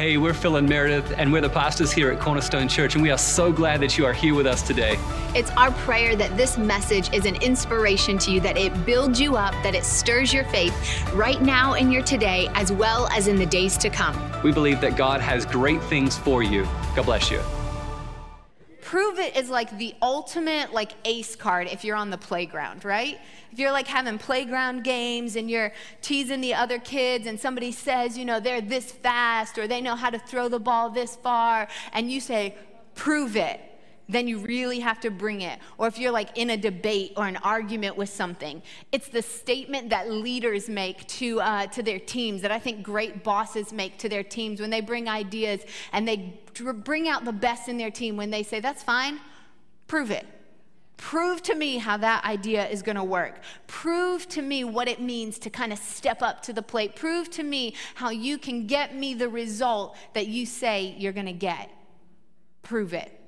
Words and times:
Hey, 0.00 0.16
we're 0.16 0.32
Phil 0.32 0.56
and 0.56 0.66
Meredith, 0.66 1.12
and 1.18 1.30
we're 1.30 1.42
the 1.42 1.50
pastors 1.50 1.92
here 1.92 2.10
at 2.10 2.18
Cornerstone 2.18 2.68
Church, 2.68 2.94
and 2.94 3.02
we 3.02 3.10
are 3.10 3.18
so 3.18 3.52
glad 3.52 3.80
that 3.80 3.98
you 3.98 4.06
are 4.06 4.14
here 4.14 4.34
with 4.34 4.46
us 4.46 4.62
today. 4.62 4.96
It's 5.34 5.50
our 5.58 5.72
prayer 5.72 6.16
that 6.16 6.38
this 6.38 6.56
message 6.56 7.12
is 7.12 7.26
an 7.26 7.36
inspiration 7.42 8.16
to 8.20 8.30
you, 8.30 8.40
that 8.40 8.56
it 8.56 8.86
builds 8.86 9.20
you 9.20 9.36
up, 9.36 9.52
that 9.62 9.74
it 9.74 9.84
stirs 9.84 10.32
your 10.32 10.44
faith 10.44 10.74
right 11.12 11.42
now 11.42 11.74
in 11.74 11.92
your 11.92 12.02
today, 12.02 12.48
as 12.54 12.72
well 12.72 13.08
as 13.08 13.28
in 13.28 13.36
the 13.36 13.44
days 13.44 13.76
to 13.76 13.90
come. 13.90 14.18
We 14.42 14.52
believe 14.52 14.80
that 14.80 14.96
God 14.96 15.20
has 15.20 15.44
great 15.44 15.82
things 15.82 16.16
for 16.16 16.42
you. 16.42 16.66
God 16.96 17.04
bless 17.04 17.30
you. 17.30 17.42
Prove 18.90 19.20
it 19.20 19.36
is 19.36 19.48
like 19.48 19.78
the 19.78 19.94
ultimate 20.02 20.72
like 20.72 20.90
ace 21.04 21.36
card 21.36 21.68
if 21.68 21.84
you're 21.84 21.94
on 21.94 22.10
the 22.10 22.18
playground, 22.18 22.84
right? 22.84 23.20
If 23.52 23.60
you're 23.60 23.70
like 23.70 23.86
having 23.86 24.18
playground 24.18 24.82
games 24.82 25.36
and 25.36 25.48
you're 25.48 25.72
teasing 26.02 26.40
the 26.40 26.54
other 26.54 26.80
kids 26.80 27.28
and 27.28 27.38
somebody 27.38 27.70
says, 27.70 28.18
you 28.18 28.24
know, 28.24 28.40
they're 28.40 28.60
this 28.60 28.90
fast 28.90 29.58
or 29.58 29.68
they 29.68 29.80
know 29.80 29.94
how 29.94 30.10
to 30.10 30.18
throw 30.18 30.48
the 30.48 30.58
ball 30.58 30.90
this 30.90 31.14
far 31.14 31.68
and 31.92 32.10
you 32.10 32.20
say, 32.20 32.56
prove 32.96 33.36
it 33.36 33.60
then 34.10 34.28
you 34.28 34.38
really 34.38 34.80
have 34.80 35.00
to 35.00 35.10
bring 35.10 35.42
it. 35.42 35.58
Or 35.78 35.86
if 35.86 35.98
you're 35.98 36.10
like 36.10 36.36
in 36.36 36.50
a 36.50 36.56
debate 36.56 37.12
or 37.16 37.26
an 37.26 37.36
argument 37.38 37.96
with 37.96 38.08
something, 38.08 38.62
it's 38.92 39.08
the 39.08 39.22
statement 39.22 39.90
that 39.90 40.10
leaders 40.10 40.68
make 40.68 41.06
to, 41.08 41.40
uh, 41.40 41.66
to 41.68 41.82
their 41.82 41.98
teams 41.98 42.42
that 42.42 42.50
I 42.50 42.58
think 42.58 42.82
great 42.82 43.22
bosses 43.22 43.72
make 43.72 43.98
to 43.98 44.08
their 44.08 44.22
teams 44.22 44.60
when 44.60 44.70
they 44.70 44.80
bring 44.80 45.08
ideas 45.08 45.62
and 45.92 46.06
they 46.06 46.40
bring 46.54 47.08
out 47.08 47.24
the 47.24 47.32
best 47.32 47.68
in 47.68 47.78
their 47.78 47.90
team 47.90 48.16
when 48.16 48.30
they 48.30 48.42
say, 48.42 48.60
That's 48.60 48.82
fine, 48.82 49.20
prove 49.86 50.10
it. 50.10 50.26
Prove 50.96 51.42
to 51.44 51.54
me 51.54 51.78
how 51.78 51.96
that 51.96 52.24
idea 52.26 52.68
is 52.68 52.82
going 52.82 52.96
to 52.96 53.04
work. 53.04 53.40
Prove 53.66 54.28
to 54.28 54.42
me 54.42 54.64
what 54.64 54.86
it 54.86 55.00
means 55.00 55.38
to 55.38 55.48
kind 55.48 55.72
of 55.72 55.78
step 55.78 56.20
up 56.20 56.42
to 56.42 56.52
the 56.52 56.60
plate. 56.60 56.94
Prove 56.94 57.30
to 57.30 57.42
me 57.42 57.74
how 57.94 58.10
you 58.10 58.36
can 58.36 58.66
get 58.66 58.94
me 58.94 59.14
the 59.14 59.28
result 59.28 59.96
that 60.12 60.26
you 60.26 60.44
say 60.44 60.94
you're 60.98 61.14
going 61.14 61.24
to 61.24 61.32
get. 61.32 61.70
Prove 62.62 62.92
it. 62.92 63.19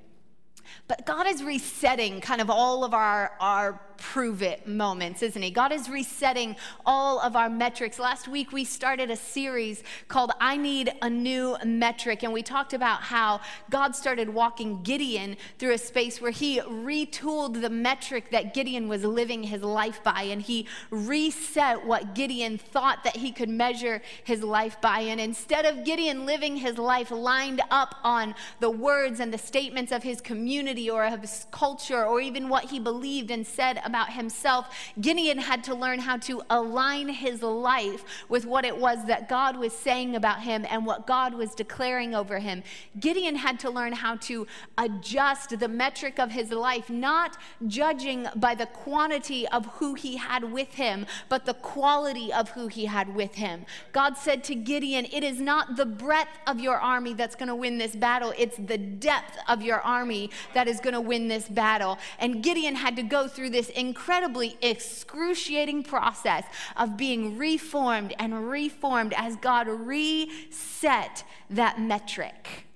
But 0.88 1.06
God 1.06 1.26
is 1.26 1.42
resetting 1.42 2.20
kind 2.20 2.40
of 2.40 2.50
all 2.50 2.84
of 2.84 2.94
our, 2.94 3.32
our 3.40 3.80
prove 3.96 4.42
it 4.42 4.66
moments, 4.66 5.22
isn't 5.22 5.42
He? 5.42 5.50
God 5.50 5.72
is 5.72 5.88
resetting 5.88 6.56
all 6.84 7.20
of 7.20 7.36
our 7.36 7.50
metrics. 7.50 7.98
Last 7.98 8.28
week 8.28 8.52
we 8.52 8.64
started 8.64 9.10
a 9.10 9.16
series 9.16 9.82
called 10.08 10.32
I 10.40 10.56
Need 10.56 10.92
a 11.02 11.10
New 11.10 11.56
Metric, 11.64 12.22
and 12.22 12.32
we 12.32 12.42
talked 12.42 12.72
about 12.72 13.02
how 13.02 13.40
God 13.70 13.94
started 13.94 14.28
walking 14.30 14.82
Gideon 14.82 15.36
through 15.58 15.72
a 15.72 15.78
space 15.78 16.20
where 16.20 16.30
he 16.30 16.60
retooled 16.60 17.60
the 17.60 17.70
metric 17.70 18.30
that 18.30 18.54
Gideon 18.54 18.88
was 18.88 19.04
living 19.04 19.42
his 19.44 19.62
life 19.62 20.02
by, 20.02 20.22
and 20.22 20.42
he 20.42 20.66
reset 20.90 21.86
what 21.86 22.14
Gideon 22.14 22.58
thought 22.58 23.04
that 23.04 23.16
he 23.16 23.32
could 23.32 23.48
measure 23.48 24.02
his 24.24 24.42
life 24.42 24.80
by. 24.80 25.00
And 25.00 25.20
instead 25.20 25.64
of 25.64 25.84
Gideon 25.84 26.26
living 26.26 26.56
his 26.56 26.78
life 26.78 27.10
lined 27.10 27.60
up 27.70 27.96
on 28.02 28.34
the 28.60 28.70
words 28.70 29.20
and 29.20 29.32
the 29.32 29.38
statements 29.38 29.92
of 29.92 30.02
his 30.02 30.20
community 30.20 30.88
or 30.88 31.04
of 31.04 31.20
his 31.20 31.46
culture 31.50 32.04
or 32.04 32.20
even 32.20 32.48
what 32.48 32.70
he 32.70 32.78
believed 32.78 33.30
and 33.30 33.46
said 33.46 33.80
about 33.84 34.12
himself, 34.12 34.74
Gideon 35.00 35.38
had 35.38 35.64
to 35.64 35.74
learn 35.74 36.00
how 36.00 36.16
to 36.18 36.42
align 36.50 37.08
his 37.08 37.42
life 37.42 38.04
with 38.28 38.44
what 38.46 38.64
it 38.64 38.76
was 38.76 39.06
that 39.06 39.28
God 39.28 39.56
was 39.56 39.72
saying 39.72 40.16
about 40.16 40.42
him 40.42 40.66
and 40.68 40.86
what 40.86 41.06
God 41.06 41.34
was 41.34 41.54
declaring 41.54 42.14
over 42.14 42.38
him. 42.38 42.62
Gideon 42.98 43.36
had 43.36 43.58
to 43.60 43.70
learn 43.70 43.92
how 43.92 44.16
to 44.16 44.46
adjust 44.78 45.58
the 45.58 45.68
metric 45.68 46.18
of 46.18 46.30
his 46.30 46.50
life, 46.50 46.90
not 46.90 47.36
judging 47.66 48.26
by 48.36 48.54
the 48.54 48.66
quantity 48.66 49.46
of 49.48 49.66
who 49.76 49.94
he 49.94 50.16
had 50.16 50.52
with 50.52 50.74
him, 50.74 51.06
but 51.28 51.46
the 51.46 51.54
quality 51.54 52.32
of 52.32 52.50
who 52.50 52.68
he 52.68 52.86
had 52.86 53.14
with 53.14 53.34
him. 53.36 53.64
God 53.92 54.16
said 54.16 54.44
to 54.44 54.54
Gideon, 54.54 55.06
It 55.12 55.24
is 55.24 55.40
not 55.40 55.76
the 55.76 55.86
breadth 55.86 56.38
of 56.46 56.60
your 56.60 56.76
army 56.76 57.14
that's 57.14 57.34
going 57.34 57.48
to 57.48 57.54
win 57.54 57.78
this 57.78 57.96
battle, 57.96 58.32
it's 58.38 58.56
the 58.56 58.78
depth 58.78 59.38
of 59.48 59.62
your 59.62 59.80
army 59.80 60.30
that 60.54 60.68
is 60.68 60.80
going 60.80 60.94
to 60.94 61.00
win 61.00 61.28
this 61.28 61.48
battle. 61.48 61.98
And 62.18 62.42
Gideon 62.42 62.76
had 62.76 62.96
to 62.96 63.02
go 63.02 63.28
through 63.28 63.50
this 63.50 63.70
incredibly 63.72 64.56
excruciating 64.62 65.82
process 65.84 66.44
of 66.76 66.96
being 66.96 67.38
reformed 67.38 68.14
and 68.18 68.48
reformed 68.48 69.14
as 69.16 69.36
God 69.36 69.68
reset 69.68 71.24
that 71.50 71.80
metric. 71.80 72.66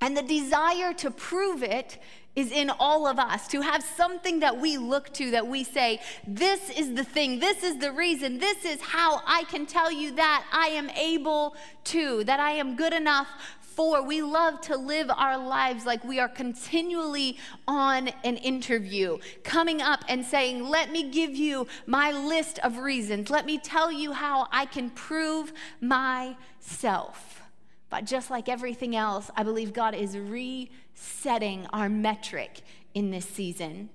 And 0.00 0.16
the 0.16 0.22
desire 0.22 0.92
to 0.94 1.10
prove 1.10 1.62
it 1.62 1.98
is 2.36 2.52
in 2.52 2.70
all 2.78 3.06
of 3.06 3.18
us 3.18 3.48
to 3.48 3.62
have 3.62 3.82
something 3.82 4.40
that 4.40 4.60
we 4.60 4.76
look 4.76 5.12
to 5.14 5.30
that 5.30 5.46
we 5.46 5.64
say, 5.64 5.98
This 6.26 6.68
is 6.70 6.94
the 6.94 7.02
thing, 7.02 7.40
this 7.40 7.64
is 7.64 7.78
the 7.78 7.90
reason, 7.90 8.38
this 8.38 8.64
is 8.64 8.78
how 8.80 9.22
I 9.26 9.44
can 9.44 9.64
tell 9.64 9.90
you 9.90 10.14
that 10.16 10.44
I 10.52 10.66
am 10.68 10.90
able 10.90 11.56
to, 11.84 12.22
that 12.24 12.38
I 12.38 12.52
am 12.52 12.76
good 12.76 12.92
enough 12.92 13.28
We 13.76 14.22
love 14.22 14.60
to 14.62 14.76
live 14.76 15.10
our 15.10 15.36
lives 15.36 15.84
like 15.84 16.02
we 16.02 16.18
are 16.18 16.28
continually 16.28 17.36
on 17.68 18.08
an 18.24 18.38
interview, 18.38 19.18
coming 19.44 19.82
up 19.82 20.02
and 20.08 20.24
saying, 20.24 20.66
Let 20.68 20.90
me 20.90 21.10
give 21.10 21.34
you 21.34 21.66
my 21.86 22.10
list 22.10 22.58
of 22.60 22.78
reasons. 22.78 23.28
Let 23.28 23.44
me 23.44 23.58
tell 23.58 23.92
you 23.92 24.12
how 24.12 24.48
I 24.50 24.64
can 24.64 24.88
prove 24.90 25.52
myself. 25.80 27.42
But 27.90 28.06
just 28.06 28.30
like 28.30 28.48
everything 28.48 28.96
else, 28.96 29.30
I 29.36 29.42
believe 29.42 29.72
God 29.72 29.94
is 29.94 30.16
resetting 30.16 31.66
our 31.72 31.88
metric 31.88 32.62
in 32.94 33.10
this 33.10 33.26
season. 33.26 33.90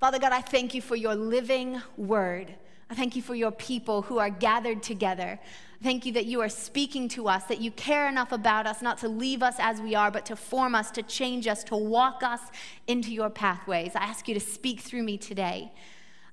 Father 0.00 0.18
God, 0.18 0.32
I 0.32 0.40
thank 0.40 0.74
you 0.74 0.82
for 0.82 0.96
your 0.96 1.14
living 1.14 1.80
word. 1.96 2.54
I 2.90 2.94
thank 2.94 3.14
you 3.14 3.22
for 3.22 3.34
your 3.34 3.52
people 3.52 4.02
who 4.02 4.18
are 4.18 4.30
gathered 4.30 4.82
together. 4.82 5.38
Thank 5.82 6.04
you 6.04 6.12
that 6.12 6.26
you 6.26 6.42
are 6.42 6.48
speaking 6.50 7.08
to 7.10 7.28
us, 7.28 7.44
that 7.44 7.60
you 7.60 7.70
care 7.70 8.06
enough 8.06 8.32
about 8.32 8.66
us 8.66 8.82
not 8.82 8.98
to 8.98 9.08
leave 9.08 9.42
us 9.42 9.56
as 9.58 9.80
we 9.80 9.94
are, 9.94 10.10
but 10.10 10.26
to 10.26 10.36
form 10.36 10.74
us, 10.74 10.90
to 10.90 11.02
change 11.02 11.46
us, 11.46 11.64
to 11.64 11.76
walk 11.76 12.22
us 12.22 12.40
into 12.86 13.12
your 13.12 13.30
pathways. 13.30 13.92
I 13.94 14.00
ask 14.00 14.28
you 14.28 14.34
to 14.34 14.40
speak 14.40 14.80
through 14.80 15.02
me 15.02 15.16
today. 15.16 15.72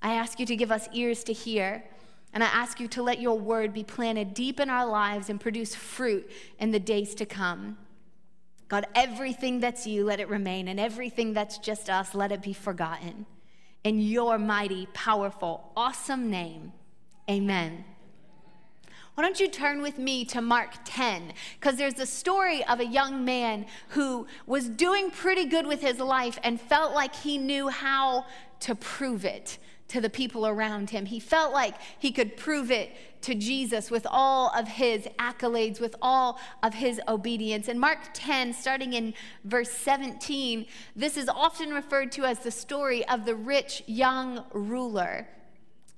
I 0.02 0.16
ask 0.16 0.38
you 0.40 0.46
to 0.46 0.56
give 0.58 0.72
us 0.72 0.90
ears 0.92 1.24
to 1.26 1.34
hear. 1.34 1.86
And 2.34 2.44
I 2.44 2.48
ask 2.48 2.82
you 2.82 2.90
to 2.90 3.02
let 3.02 3.22
your 3.22 3.40
word 3.40 3.74
be 3.74 3.86
planted 3.86 4.34
deep 4.34 4.60
in 4.60 4.70
our 4.70 4.86
lives 4.86 5.30
and 5.30 5.40
produce 5.40 5.74
fruit 5.74 6.30
in 6.60 6.72
the 6.72 6.80
days 6.80 7.16
to 7.16 7.26
come. 7.26 7.78
God, 8.68 8.86
everything 8.96 9.62
that's 9.62 9.88
you, 9.88 10.04
let 10.04 10.20
it 10.20 10.28
remain, 10.28 10.68
and 10.68 10.78
everything 10.78 11.32
that's 11.32 11.58
just 11.58 11.90
us, 11.90 12.14
let 12.14 12.34
it 12.34 12.42
be 12.42 12.52
forgotten. 12.52 13.26
In 13.86 14.02
your 14.02 14.38
mighty, 14.38 14.88
powerful, 14.94 15.72
awesome 15.78 16.30
name, 16.30 16.74
amen. 17.30 17.86
Why 19.18 19.24
don't 19.24 19.40
you 19.40 19.48
turn 19.48 19.82
with 19.82 19.98
me 19.98 20.26
to 20.26 20.44
Mark 20.44 20.76
10? 20.86 21.34
Because 21.60 21.76
there's 21.76 21.98
a 21.98 22.06
story 22.06 22.64
of 22.66 22.80
a 22.80 22.86
young 22.86 23.26
man 23.26 23.66
who 23.88 24.28
was 24.46 24.70
doing 24.70 25.10
pretty 25.10 25.46
good 25.46 25.66
with 25.66 25.82
his 25.82 25.98
life 25.98 26.38
and 26.44 26.62
felt 26.62 26.94
like 26.94 27.16
he 27.16 27.40
knew 27.40 27.68
how 27.68 28.28
to 28.60 28.76
prove 28.76 29.26
it 29.26 29.58
to 29.88 30.00
the 30.02 30.10
people 30.12 30.46
around 30.46 30.92
him. 30.92 31.08
He 31.08 31.20
felt 31.20 31.52
like 31.52 31.74
he 31.98 32.12
could 32.12 32.38
prove 32.38 32.70
it 32.70 32.92
to 33.22 33.34
Jesus 33.34 33.90
with 33.90 34.06
all 34.08 34.52
of 34.56 34.68
his 34.68 35.08
accolades, 35.18 35.82
with 35.82 35.96
all 36.00 36.40
of 36.62 36.76
his 36.76 37.02
obedience. 37.08 37.70
In 37.70 37.80
Mark 37.80 37.98
10, 38.14 38.54
starting 38.54 38.94
in 38.94 39.16
verse 39.44 39.72
17, 39.72 40.68
this 40.96 41.18
is 41.18 41.28
often 41.28 41.72
referred 41.72 42.12
to 42.12 42.24
as 42.26 42.38
the 42.38 42.52
story 42.52 43.04
of 43.08 43.26
the 43.26 43.34
rich 43.34 43.82
young 43.88 44.46
ruler. 44.54 45.28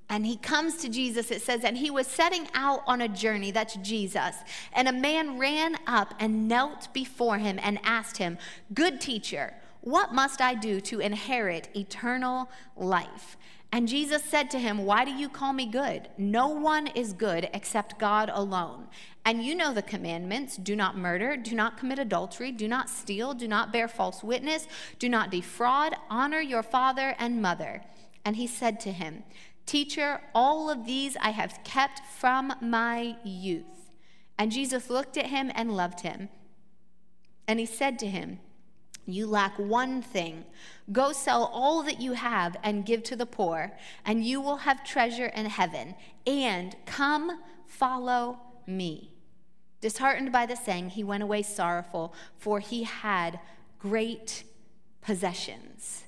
And 0.10 0.26
he 0.26 0.38
comes 0.38 0.78
to 0.78 0.90
Jesus, 0.90 1.30
it 1.30 1.44
says, 1.44 1.64
and 1.64 1.78
he 1.78 1.92
was 1.92 2.08
setting 2.08 2.48
out 2.56 2.82
on 2.88 3.02
a 3.02 3.08
journey, 3.08 3.52
that's 3.52 3.76
Jesus. 3.76 4.36
And 4.74 4.88
a 4.88 4.94
man 4.94 5.38
ran 5.38 5.78
up 5.86 6.16
and 6.20 6.48
knelt 6.48 6.92
before 6.94 7.38
him 7.38 7.60
and 7.62 7.80
asked 7.84 8.18
him, 8.18 8.40
Good 8.74 9.00
teacher, 9.00 9.54
what 9.82 10.14
must 10.14 10.42
I 10.42 10.56
do 10.56 10.82
to 10.82 11.00
inherit 11.00 11.70
eternal 11.76 12.50
life? 12.76 13.38
And 13.72 13.88
Jesus 13.88 14.24
said 14.24 14.50
to 14.52 14.60
him, 14.60 14.80
Why 14.80 15.06
do 15.06 15.12
you 15.12 15.30
call 15.30 15.54
me 15.54 15.68
good? 15.68 16.10
No 16.18 16.48
one 16.48 16.88
is 16.88 17.14
good 17.14 17.50
except 17.54 18.00
God 18.00 18.32
alone. 18.34 18.88
And 19.24 19.44
you 19.44 19.54
know 19.54 19.74
the 19.74 19.84
commandments 19.84 20.58
do 20.58 20.76
not 20.76 20.98
murder, 20.98 21.38
do 21.38 21.54
not 21.54 21.78
commit 21.78 22.00
adultery, 22.00 22.52
do 22.52 22.68
not 22.68 22.90
steal, 22.90 23.36
do 23.36 23.48
not 23.48 23.72
bear 23.72 23.88
false 23.88 24.24
witness, 24.24 24.68
do 24.98 25.08
not 25.08 25.30
defraud, 25.30 25.96
honor 26.10 26.40
your 26.40 26.64
father 26.64 27.16
and 27.20 27.42
mother. 27.42 27.84
And 28.26 28.38
he 28.38 28.48
said 28.48 28.80
to 28.82 28.92
him, 28.92 29.24
Teacher, 29.66 30.22
all 30.34 30.70
of 30.70 30.86
these 30.86 31.16
I 31.22 31.30
have 31.30 31.64
kept 31.64 32.02
from 32.18 32.54
my 32.62 33.16
youth. 33.24 33.92
And 34.38 34.52
Jesus 34.52 34.90
looked 34.90 35.18
at 35.18 35.28
him 35.28 35.52
and 35.54 35.76
loved 35.76 36.02
him. 36.02 36.30
And 37.48 37.60
he 37.60 37.66
said 37.66 38.00
to 38.00 38.08
him, 38.08 38.40
You 39.06 39.28
lack 39.28 39.58
one 39.58 40.02
thing. 40.02 40.46
Go 40.92 41.12
sell 41.12 41.46
all 41.54 41.84
that 41.84 42.00
you 42.00 42.14
have 42.14 42.56
and 42.64 42.86
give 42.86 43.04
to 43.04 43.16
the 43.16 43.26
poor, 43.26 43.72
and 44.06 44.24
you 44.24 44.40
will 44.40 44.58
have 44.58 44.84
treasure 44.84 45.28
in 45.28 45.48
heaven. 45.48 45.96
And 46.26 46.76
come, 46.86 47.40
follow 47.68 48.40
me. 48.66 49.14
Disheartened 49.82 50.32
by 50.32 50.46
the 50.46 50.56
saying, 50.56 50.90
he 50.90 51.04
went 51.04 51.24
away 51.24 51.42
sorrowful, 51.42 52.14
for 52.38 52.60
he 52.60 52.84
had 52.84 53.40
great 53.80 54.44
possessions. 55.02 56.04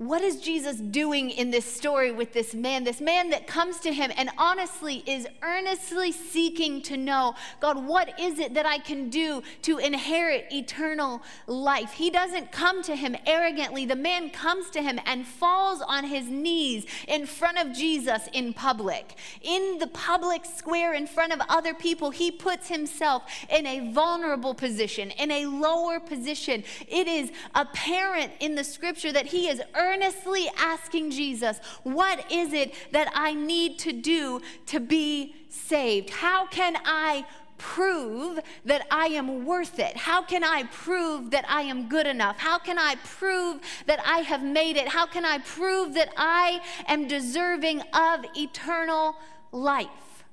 What 0.00 0.22
is 0.22 0.40
Jesus 0.40 0.78
doing 0.78 1.28
in 1.28 1.50
this 1.50 1.66
story 1.66 2.10
with 2.10 2.32
this 2.32 2.54
man? 2.54 2.84
This 2.84 3.02
man 3.02 3.28
that 3.30 3.46
comes 3.46 3.80
to 3.80 3.92
him 3.92 4.10
and 4.16 4.30
honestly 4.38 5.02
is 5.04 5.28
earnestly 5.42 6.10
seeking 6.10 6.80
to 6.84 6.96
know 6.96 7.34
God, 7.60 7.84
what 7.84 8.18
is 8.18 8.38
it 8.38 8.54
that 8.54 8.64
I 8.64 8.78
can 8.78 9.10
do 9.10 9.42
to 9.60 9.76
inherit 9.76 10.50
eternal 10.50 11.20
life? 11.46 11.92
He 11.92 12.08
doesn't 12.08 12.50
come 12.50 12.82
to 12.84 12.96
him 12.96 13.14
arrogantly. 13.26 13.84
The 13.84 13.94
man 13.94 14.30
comes 14.30 14.70
to 14.70 14.80
him 14.80 14.98
and 15.04 15.26
falls 15.26 15.82
on 15.82 16.04
his 16.04 16.30
knees 16.30 16.86
in 17.06 17.26
front 17.26 17.58
of 17.58 17.74
Jesus 17.76 18.26
in 18.32 18.54
public. 18.54 19.16
In 19.42 19.76
the 19.76 19.88
public 19.88 20.46
square, 20.46 20.94
in 20.94 21.08
front 21.08 21.34
of 21.34 21.42
other 21.50 21.74
people, 21.74 22.08
he 22.08 22.30
puts 22.30 22.68
himself 22.68 23.24
in 23.50 23.66
a 23.66 23.92
vulnerable 23.92 24.54
position, 24.54 25.10
in 25.10 25.30
a 25.30 25.44
lower 25.44 26.00
position. 26.00 26.64
It 26.88 27.06
is 27.06 27.30
apparent 27.54 28.32
in 28.40 28.54
the 28.54 28.64
scripture 28.64 29.12
that 29.12 29.26
he 29.26 29.46
is 29.48 29.60
earnestly 29.74 29.89
earnestly 29.90 30.50
asking 30.56 31.10
Jesus, 31.10 31.60
What 31.82 32.30
is 32.30 32.52
it 32.52 32.74
that 32.92 33.10
I 33.14 33.34
need 33.34 33.78
to 33.80 33.92
do 33.92 34.40
to 34.66 34.80
be 34.80 35.34
saved? 35.48 36.10
How 36.10 36.46
can 36.46 36.76
I 36.84 37.26
prove 37.58 38.40
that 38.64 38.86
I 38.90 39.06
am 39.08 39.44
worth 39.44 39.78
it? 39.78 39.96
How 39.96 40.22
can 40.22 40.42
I 40.42 40.62
prove 40.64 41.30
that 41.32 41.44
I 41.48 41.62
am 41.62 41.88
good 41.88 42.06
enough? 42.06 42.38
How 42.38 42.58
can 42.58 42.78
I 42.78 42.94
prove 43.04 43.60
that 43.86 44.00
I 44.04 44.18
have 44.18 44.42
made 44.42 44.76
it? 44.76 44.88
How 44.88 45.06
can 45.06 45.26
I 45.26 45.38
prove 45.38 45.94
that 45.94 46.10
I 46.16 46.60
am 46.86 47.06
deserving 47.06 47.82
of 47.92 48.24
eternal 48.34 49.16
life? 49.52 50.24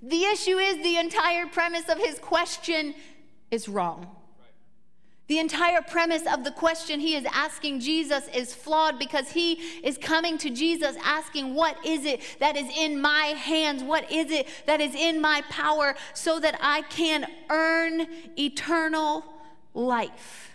The 0.00 0.24
issue 0.24 0.56
is 0.56 0.82
the 0.82 0.96
entire 0.96 1.46
premise 1.46 1.88
of 1.88 1.98
his 1.98 2.18
question 2.18 2.94
is 3.50 3.68
wrong. 3.68 4.08
The 5.32 5.38
entire 5.38 5.80
premise 5.80 6.24
of 6.30 6.44
the 6.44 6.50
question 6.50 7.00
he 7.00 7.16
is 7.16 7.24
asking 7.32 7.80
Jesus 7.80 8.28
is 8.34 8.52
flawed 8.52 8.98
because 8.98 9.30
he 9.30 9.54
is 9.82 9.96
coming 9.96 10.36
to 10.36 10.50
Jesus 10.50 10.94
asking, 11.02 11.54
What 11.54 11.74
is 11.86 12.04
it 12.04 12.20
that 12.38 12.54
is 12.54 12.66
in 12.76 13.00
my 13.00 13.28
hands? 13.28 13.82
What 13.82 14.12
is 14.12 14.30
it 14.30 14.46
that 14.66 14.82
is 14.82 14.94
in 14.94 15.22
my 15.22 15.42
power 15.48 15.94
so 16.12 16.38
that 16.38 16.58
I 16.60 16.82
can 16.82 17.26
earn 17.48 18.08
eternal 18.38 19.24
life? 19.72 20.50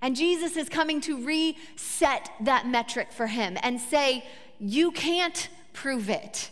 And 0.00 0.14
Jesus 0.14 0.56
is 0.56 0.68
coming 0.68 1.00
to 1.00 1.26
reset 1.26 2.30
that 2.42 2.68
metric 2.68 3.10
for 3.10 3.26
him 3.26 3.58
and 3.64 3.80
say, 3.80 4.24
You 4.60 4.92
can't 4.92 5.48
prove 5.72 6.08
it. 6.08 6.50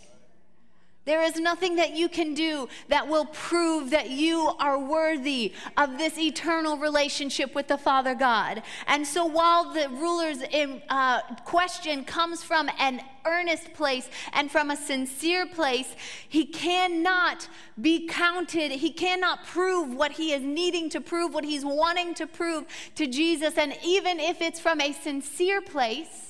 There 1.08 1.22
is 1.22 1.36
nothing 1.40 1.76
that 1.76 1.96
you 1.96 2.06
can 2.06 2.34
do 2.34 2.68
that 2.88 3.08
will 3.08 3.24
prove 3.24 3.88
that 3.92 4.10
you 4.10 4.52
are 4.60 4.78
worthy 4.78 5.54
of 5.78 5.96
this 5.96 6.18
eternal 6.18 6.76
relationship 6.76 7.54
with 7.54 7.66
the 7.66 7.78
Father 7.78 8.14
God. 8.14 8.62
And 8.86 9.06
so, 9.06 9.24
while 9.24 9.72
the 9.72 9.88
ruler's 9.88 10.42
uh, 10.90 11.22
question 11.46 12.04
comes 12.04 12.42
from 12.42 12.68
an 12.78 13.00
earnest 13.24 13.72
place 13.72 14.10
and 14.34 14.50
from 14.50 14.70
a 14.70 14.76
sincere 14.76 15.46
place, 15.46 15.96
he 16.28 16.44
cannot 16.44 17.48
be 17.80 18.06
counted. 18.06 18.70
He 18.70 18.90
cannot 18.90 19.46
prove 19.46 19.94
what 19.94 20.12
he 20.12 20.34
is 20.34 20.42
needing 20.42 20.90
to 20.90 21.00
prove, 21.00 21.32
what 21.32 21.44
he's 21.44 21.64
wanting 21.64 22.12
to 22.16 22.26
prove 22.26 22.66
to 22.96 23.06
Jesus. 23.06 23.56
And 23.56 23.74
even 23.82 24.20
if 24.20 24.42
it's 24.42 24.60
from 24.60 24.78
a 24.82 24.92
sincere 24.92 25.62
place, 25.62 26.27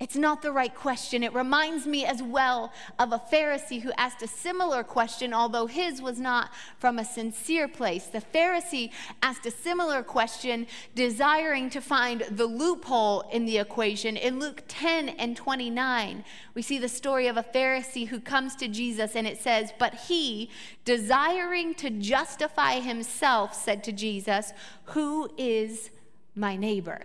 it's 0.00 0.16
not 0.16 0.40
the 0.40 0.50
right 0.50 0.74
question. 0.74 1.22
It 1.22 1.34
reminds 1.34 1.86
me 1.86 2.06
as 2.06 2.22
well 2.22 2.72
of 2.98 3.12
a 3.12 3.18
Pharisee 3.18 3.82
who 3.82 3.92
asked 3.98 4.22
a 4.22 4.26
similar 4.26 4.82
question, 4.82 5.34
although 5.34 5.66
his 5.66 6.00
was 6.00 6.18
not 6.18 6.50
from 6.78 6.98
a 6.98 7.04
sincere 7.04 7.68
place. 7.68 8.06
The 8.06 8.22
Pharisee 8.22 8.92
asked 9.22 9.44
a 9.44 9.50
similar 9.50 10.02
question, 10.02 10.66
desiring 10.94 11.68
to 11.68 11.82
find 11.82 12.22
the 12.30 12.46
loophole 12.46 13.28
in 13.30 13.44
the 13.44 13.58
equation. 13.58 14.16
In 14.16 14.40
Luke 14.40 14.62
10 14.68 15.10
and 15.10 15.36
29, 15.36 16.24
we 16.54 16.62
see 16.62 16.78
the 16.78 16.88
story 16.88 17.26
of 17.26 17.36
a 17.36 17.42
Pharisee 17.42 18.08
who 18.08 18.20
comes 18.20 18.56
to 18.56 18.68
Jesus, 18.68 19.14
and 19.14 19.26
it 19.26 19.38
says, 19.38 19.70
But 19.78 19.92
he, 20.08 20.48
desiring 20.86 21.74
to 21.74 21.90
justify 21.90 22.80
himself, 22.80 23.52
said 23.54 23.84
to 23.84 23.92
Jesus, 23.92 24.54
Who 24.84 25.30
is 25.36 25.90
my 26.34 26.56
neighbor? 26.56 27.02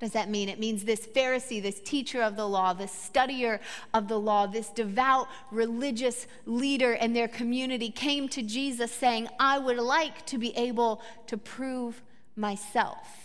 Does 0.00 0.12
that 0.12 0.30
mean? 0.30 0.48
It 0.48 0.58
means 0.58 0.84
this 0.84 1.06
Pharisee, 1.06 1.62
this 1.62 1.78
teacher 1.78 2.22
of 2.22 2.34
the 2.34 2.48
law, 2.48 2.72
this 2.72 2.90
studier 2.90 3.60
of 3.92 4.08
the 4.08 4.18
law, 4.18 4.46
this 4.46 4.70
devout 4.70 5.28
religious 5.50 6.26
leader 6.46 6.94
in 6.94 7.12
their 7.12 7.28
community 7.28 7.90
came 7.90 8.28
to 8.30 8.42
Jesus 8.42 8.90
saying, 8.90 9.28
I 9.38 9.58
would 9.58 9.76
like 9.76 10.24
to 10.26 10.38
be 10.38 10.56
able 10.56 11.02
to 11.26 11.36
prove 11.36 12.02
myself. 12.34 13.19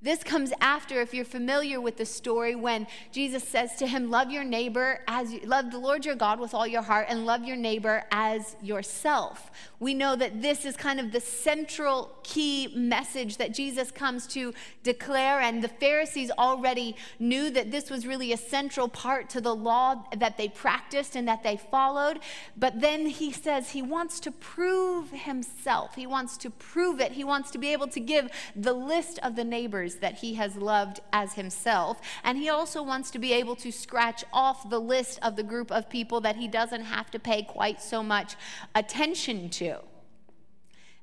This 0.00 0.22
comes 0.22 0.52
after, 0.60 1.00
if 1.00 1.12
you're 1.12 1.24
familiar 1.24 1.80
with 1.80 1.96
the 1.96 2.06
story, 2.06 2.54
when 2.54 2.86
Jesus 3.10 3.42
says 3.42 3.74
to 3.76 3.86
him, 3.86 4.10
Love 4.10 4.30
your 4.30 4.44
neighbor 4.44 5.00
as 5.08 5.32
you, 5.32 5.40
love 5.40 5.72
the 5.72 5.78
Lord 5.78 6.06
your 6.06 6.14
God 6.14 6.38
with 6.38 6.54
all 6.54 6.68
your 6.68 6.82
heart 6.82 7.06
and 7.08 7.26
love 7.26 7.42
your 7.42 7.56
neighbor 7.56 8.04
as 8.12 8.54
yourself. 8.62 9.50
We 9.80 9.94
know 9.94 10.14
that 10.14 10.40
this 10.40 10.64
is 10.64 10.76
kind 10.76 11.00
of 11.00 11.10
the 11.10 11.20
central 11.20 12.12
key 12.22 12.72
message 12.76 13.38
that 13.38 13.52
Jesus 13.52 13.90
comes 13.90 14.28
to 14.28 14.54
declare. 14.84 15.40
And 15.40 15.64
the 15.64 15.68
Pharisees 15.68 16.30
already 16.30 16.94
knew 17.18 17.50
that 17.50 17.72
this 17.72 17.90
was 17.90 18.06
really 18.06 18.32
a 18.32 18.36
central 18.36 18.88
part 18.88 19.28
to 19.30 19.40
the 19.40 19.54
law 19.54 20.04
that 20.16 20.36
they 20.36 20.48
practiced 20.48 21.16
and 21.16 21.26
that 21.26 21.42
they 21.42 21.56
followed. 21.56 22.20
But 22.56 22.80
then 22.80 23.06
he 23.06 23.32
says 23.32 23.70
he 23.70 23.82
wants 23.82 24.20
to 24.20 24.30
prove 24.30 25.10
himself, 25.10 25.96
he 25.96 26.06
wants 26.06 26.36
to 26.38 26.50
prove 26.50 27.00
it, 27.00 27.12
he 27.12 27.24
wants 27.24 27.50
to 27.50 27.58
be 27.58 27.72
able 27.72 27.88
to 27.88 28.00
give 28.00 28.30
the 28.54 28.72
list 28.72 29.18
of 29.24 29.34
the 29.34 29.44
neighbors 29.44 29.87
others 29.88 30.00
that 30.00 30.18
he 30.18 30.34
has 30.34 30.56
loved 30.56 31.00
as 31.12 31.34
himself. 31.34 32.00
And 32.24 32.38
he 32.38 32.48
also 32.48 32.82
wants 32.82 33.10
to 33.12 33.18
be 33.18 33.32
able 33.32 33.56
to 33.56 33.72
scratch 33.72 34.24
off 34.32 34.68
the 34.68 34.80
list 34.80 35.18
of 35.22 35.36
the 35.36 35.42
group 35.42 35.70
of 35.70 35.88
people 35.88 36.20
that 36.22 36.36
he 36.36 36.48
doesn't 36.48 36.84
have 36.84 37.10
to 37.10 37.18
pay 37.18 37.42
quite 37.42 37.80
so 37.80 38.02
much 38.02 38.36
attention 38.74 39.48
to. 39.50 39.78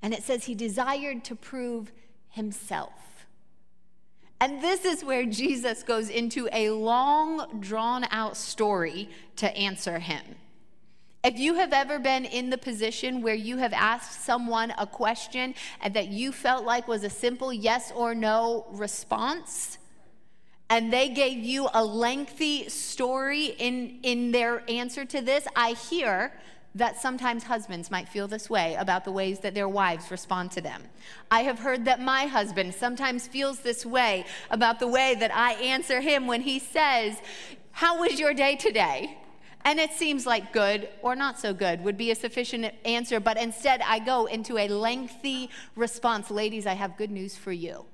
And 0.01 0.13
it 0.13 0.23
says 0.23 0.45
he 0.45 0.55
desired 0.55 1.23
to 1.25 1.35
prove 1.35 1.91
himself. 2.29 3.25
And 4.39 4.61
this 4.61 4.85
is 4.85 5.03
where 5.03 5.25
Jesus 5.25 5.81
goes 5.81 6.09
into 6.09 6.47
a 6.51 6.69
long, 6.69 7.59
drawn 7.61 8.05
out 8.11 8.37
story 8.37 9.09
to 9.37 9.47
answer 9.57 9.99
him. 9.99 10.21
If 11.25 11.39
you 11.39 11.55
have 11.55 11.73
ever 11.73 11.97
been 11.97 12.25
in 12.25 12.51
the 12.51 12.57
position 12.59 13.23
where 13.23 13.33
you 13.33 13.57
have 13.57 13.73
asked 13.73 14.23
someone 14.23 14.71
a 14.77 14.85
question 14.85 15.55
that 15.83 16.09
you 16.09 16.31
felt 16.31 16.65
like 16.65 16.87
was 16.87 17.03
a 17.03 17.09
simple 17.09 17.51
yes 17.51 17.91
or 17.95 18.13
no 18.13 18.67
response, 18.69 19.79
and 20.69 20.93
they 20.93 21.09
gave 21.09 21.39
you 21.39 21.67
a 21.73 21.83
lengthy 21.83 22.69
story 22.69 23.55
in, 23.57 24.01
in 24.03 24.31
their 24.31 24.61
answer 24.69 25.03
to 25.03 25.19
this, 25.19 25.47
I 25.55 25.71
hear 25.71 26.31
that 26.75 27.01
sometimes 27.01 27.45
husbands 27.45 27.89
might 27.89 28.07
feel 28.07 28.27
this 28.27 28.47
way 28.47 28.75
about 28.75 29.03
the 29.03 29.11
ways 29.11 29.39
that 29.39 29.55
their 29.55 29.67
wives 29.67 30.11
respond 30.11 30.51
to 30.51 30.61
them. 30.61 30.83
I 31.31 31.41
have 31.41 31.57
heard 31.57 31.85
that 31.85 31.99
my 31.99 32.27
husband 32.27 32.75
sometimes 32.75 33.27
feels 33.27 33.61
this 33.61 33.83
way 33.83 34.25
about 34.51 34.79
the 34.79 34.87
way 34.87 35.15
that 35.15 35.33
I 35.33 35.53
answer 35.53 36.01
him 36.01 36.27
when 36.27 36.41
he 36.41 36.59
says, 36.59 37.19
How 37.71 37.99
was 38.01 38.19
your 38.19 38.35
day 38.35 38.55
today? 38.57 39.17
And 39.65 39.79
it 39.79 39.91
seems 39.91 40.27
like 40.27 40.53
good 40.53 40.87
or 41.01 41.15
not 41.15 41.39
so 41.39 41.51
good 41.51 41.83
would 41.83 41.97
be 41.97 42.11
a 42.11 42.15
sufficient 42.15 42.71
answer, 42.85 43.19
but 43.19 43.35
instead 43.35 43.81
I 43.81 43.97
go 43.97 44.27
into 44.27 44.59
a 44.59 44.67
lengthy 44.67 45.49
response. 45.75 46.29
Ladies, 46.29 46.67
I 46.67 46.73
have 46.73 46.97
good 46.97 47.09
news 47.09 47.35
for 47.35 47.51
you. 47.51 47.85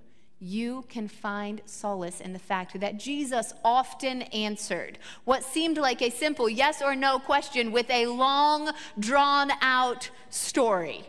You 0.42 0.84
can 0.90 1.08
find 1.08 1.62
solace 1.66 2.20
in 2.20 2.34
the 2.34 2.40
fact 2.40 2.78
that 2.80 2.98
Jesus 2.98 3.54
often 3.64 4.24
answered 4.24 5.00
what 5.24 5.46
seemed 5.46 5.78
like 5.78 6.02
a 6.02 6.10
simple 6.10 6.50
yes 6.50 6.82
or 6.82 6.94
no 6.94 7.20
question 7.20 7.72
with 7.72 7.90
a 7.90 8.08
long, 8.08 8.72
drawn 9.00 9.52
out 9.62 10.10
story. 10.30 11.06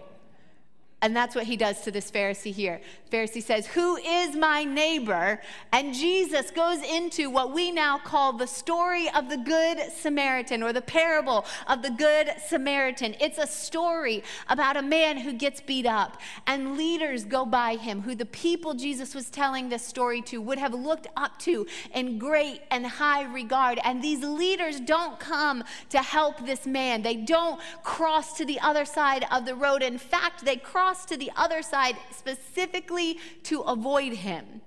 And 1.02 1.16
that's 1.16 1.34
what 1.34 1.44
he 1.44 1.56
does 1.56 1.80
to 1.80 1.90
this 1.90 2.12
Pharisee 2.12 2.52
here. 2.52 2.80
Pharisee 3.10 3.42
says, 3.42 3.66
Who 3.66 3.96
is 3.96 4.36
my 4.36 4.62
neighbor? 4.62 5.40
And 5.72 5.92
Jesus 5.92 6.52
goes 6.52 6.80
into 6.80 7.28
what 7.28 7.52
we 7.52 7.72
now 7.72 7.98
call 7.98 8.32
the 8.32 8.46
story 8.46 9.10
of 9.10 9.28
the 9.28 9.36
Good 9.36 9.80
Samaritan 9.92 10.62
or 10.62 10.72
the 10.72 10.80
parable 10.80 11.44
of 11.66 11.82
the 11.82 11.90
Good 11.90 12.30
Samaritan. 12.46 13.16
It's 13.20 13.38
a 13.38 13.48
story 13.48 14.22
about 14.48 14.76
a 14.76 14.82
man 14.82 15.18
who 15.18 15.32
gets 15.32 15.60
beat 15.60 15.86
up, 15.86 16.20
and 16.46 16.76
leaders 16.76 17.24
go 17.24 17.44
by 17.44 17.74
him 17.74 18.02
who 18.02 18.14
the 18.14 18.24
people 18.24 18.72
Jesus 18.72 19.12
was 19.12 19.28
telling 19.28 19.68
this 19.68 19.84
story 19.84 20.22
to 20.22 20.40
would 20.40 20.58
have 20.58 20.72
looked 20.72 21.08
up 21.16 21.36
to 21.40 21.66
in 21.94 22.16
great 22.16 22.60
and 22.70 22.86
high 22.86 23.24
regard. 23.24 23.80
And 23.82 24.00
these 24.00 24.22
leaders 24.22 24.78
don't 24.78 25.18
come 25.18 25.64
to 25.90 25.98
help 25.98 26.46
this 26.46 26.64
man, 26.64 27.02
they 27.02 27.16
don't 27.16 27.60
cross 27.82 28.36
to 28.36 28.44
the 28.44 28.60
other 28.60 28.84
side 28.84 29.26
of 29.32 29.46
the 29.46 29.56
road. 29.56 29.82
In 29.82 29.98
fact, 29.98 30.44
they 30.44 30.56
cross 30.56 30.91
cross 30.92 31.06
to 31.06 31.16
the 31.16 31.30
other 31.36 31.62
side 31.62 31.96
specifically 32.10 33.18
to 33.44 33.60
avoid 33.62 34.12
him. 34.12 34.60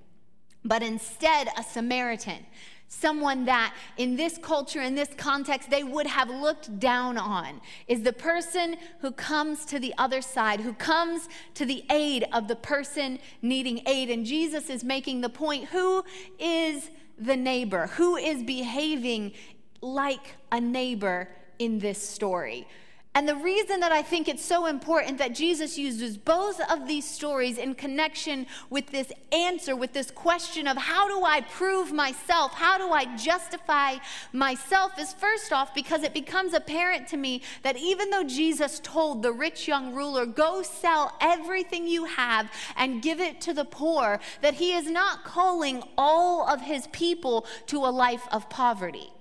But 0.63 0.81
instead, 0.81 1.49
a 1.57 1.63
Samaritan 1.63 2.45
someone 2.87 3.45
that 3.45 3.73
in 3.97 4.15
this 4.15 4.37
culture, 4.37 4.79
in 4.79 4.93
this 4.93 5.09
context, 5.17 5.71
they 5.71 5.83
would 5.83 6.05
have 6.05 6.29
looked 6.29 6.79
down 6.79 7.17
on, 7.17 7.59
is 7.87 8.03
the 8.03 8.13
person 8.13 8.77
who 8.99 9.11
comes 9.11 9.65
to 9.65 9.79
the 9.79 9.93
other 9.97 10.21
side, 10.21 10.61
who 10.61 10.71
comes 10.71 11.27
to 11.55 11.65
the 11.65 11.83
aid 11.89 12.25
of 12.31 12.47
the 12.47 12.55
person 12.55 13.17
needing 13.41 13.81
aid. 13.87 14.11
And 14.11 14.23
Jesus 14.23 14.69
is 14.69 14.83
making 14.83 15.21
the 15.21 15.29
point 15.29 15.65
who 15.65 16.05
is 16.39 16.91
the 17.17 17.35
neighbor? 17.35 17.87
Who 17.87 18.17
is 18.17 18.43
behaving 18.43 19.33
like 19.81 20.35
a 20.51 20.61
neighbor 20.61 21.27
in 21.57 21.79
this 21.79 21.97
story? 22.07 22.67
And 23.15 23.29
the 23.29 23.35
reason 23.37 23.79
that 23.79 23.93
I 23.93 24.01
think 24.01 24.27
it's 24.27 24.43
so 24.43 24.65
important 24.65 25.19
that 25.19 25.33
Jesus 25.33 25.77
uses 25.77 26.17
both 26.17 26.59
of 26.69 26.85
these 26.85 27.09
stories 27.09 27.57
in 27.57 27.73
connection 27.73 28.45
with 28.69 28.87
this 28.87 29.09
answer, 29.31 29.73
with 29.73 29.93
this 29.93 30.11
question 30.11 30.67
of 30.67 30.75
how 30.75 31.07
do 31.07 31.23
I 31.23 31.39
prove 31.39 31.93
myself? 31.93 32.51
How 32.53 32.77
do 32.77 32.91
I 32.91 33.15
justify 33.15 33.99
myself? 34.33 34.99
Is 34.99 35.13
first 35.13 35.53
off 35.53 35.73
because 35.73 36.03
it 36.03 36.13
becomes 36.13 36.53
apparent 36.53 37.07
to 37.07 37.15
me 37.15 37.41
that 37.63 37.77
even 37.77 38.09
though 38.09 38.25
Jesus 38.25 38.81
told 38.83 39.23
the 39.23 39.31
rich 39.31 39.65
young 39.65 39.93
ruler, 39.93 40.25
go 40.25 40.61
sell 40.61 41.15
everything 41.21 41.87
you 41.87 42.03
have 42.03 42.51
and 42.75 43.01
give 43.01 43.21
it 43.21 43.39
to 43.41 43.53
the 43.53 43.63
poor, 43.63 44.19
that 44.41 44.55
he 44.55 44.73
is 44.73 44.89
not 44.89 45.23
calling 45.23 45.81
all 45.97 46.45
of 46.49 46.59
his 46.59 46.87
people 46.87 47.45
to 47.67 47.77
a 47.77 47.87
life 47.87 48.27
of 48.33 48.49
poverty. 48.49 49.14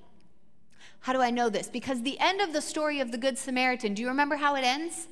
How 1.05 1.13
do 1.13 1.21
I 1.21 1.29
know 1.29 1.51
this? 1.51 1.69
Because 1.69 2.01
the 2.01 2.19
end 2.19 2.41
of 2.41 2.55
the 2.55 2.63
story 2.63 2.99
of 2.99 3.13
the 3.13 3.19
Good 3.19 3.37
Samaritan, 3.37 3.93
do 3.93 4.01
you 4.01 4.09
remember 4.09 4.37
how 4.37 4.55
it 4.55 4.65
ends? 4.65 5.07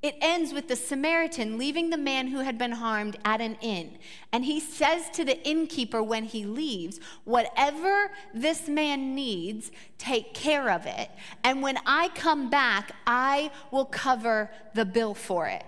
It 0.00 0.14
ends 0.22 0.54
with 0.54 0.68
the 0.68 0.74
Samaritan 0.74 1.58
leaving 1.58 1.90
the 1.90 1.98
man 1.98 2.28
who 2.28 2.38
had 2.38 2.56
been 2.56 2.72
harmed 2.72 3.18
at 3.22 3.42
an 3.42 3.58
inn. 3.60 3.98
And 4.32 4.42
he 4.46 4.58
says 4.58 5.10
to 5.10 5.22
the 5.22 5.38
innkeeper 5.46 6.02
when 6.02 6.24
he 6.24 6.46
leaves, 6.46 6.98
Whatever 7.24 8.10
this 8.32 8.68
man 8.68 9.14
needs, 9.14 9.70
take 9.98 10.32
care 10.32 10.70
of 10.70 10.86
it. 10.86 11.10
And 11.44 11.60
when 11.60 11.76
I 11.84 12.08
come 12.14 12.48
back, 12.48 12.92
I 13.06 13.50
will 13.70 13.84
cover 13.84 14.50
the 14.72 14.86
bill 14.86 15.12
for 15.12 15.46
it. 15.46 15.64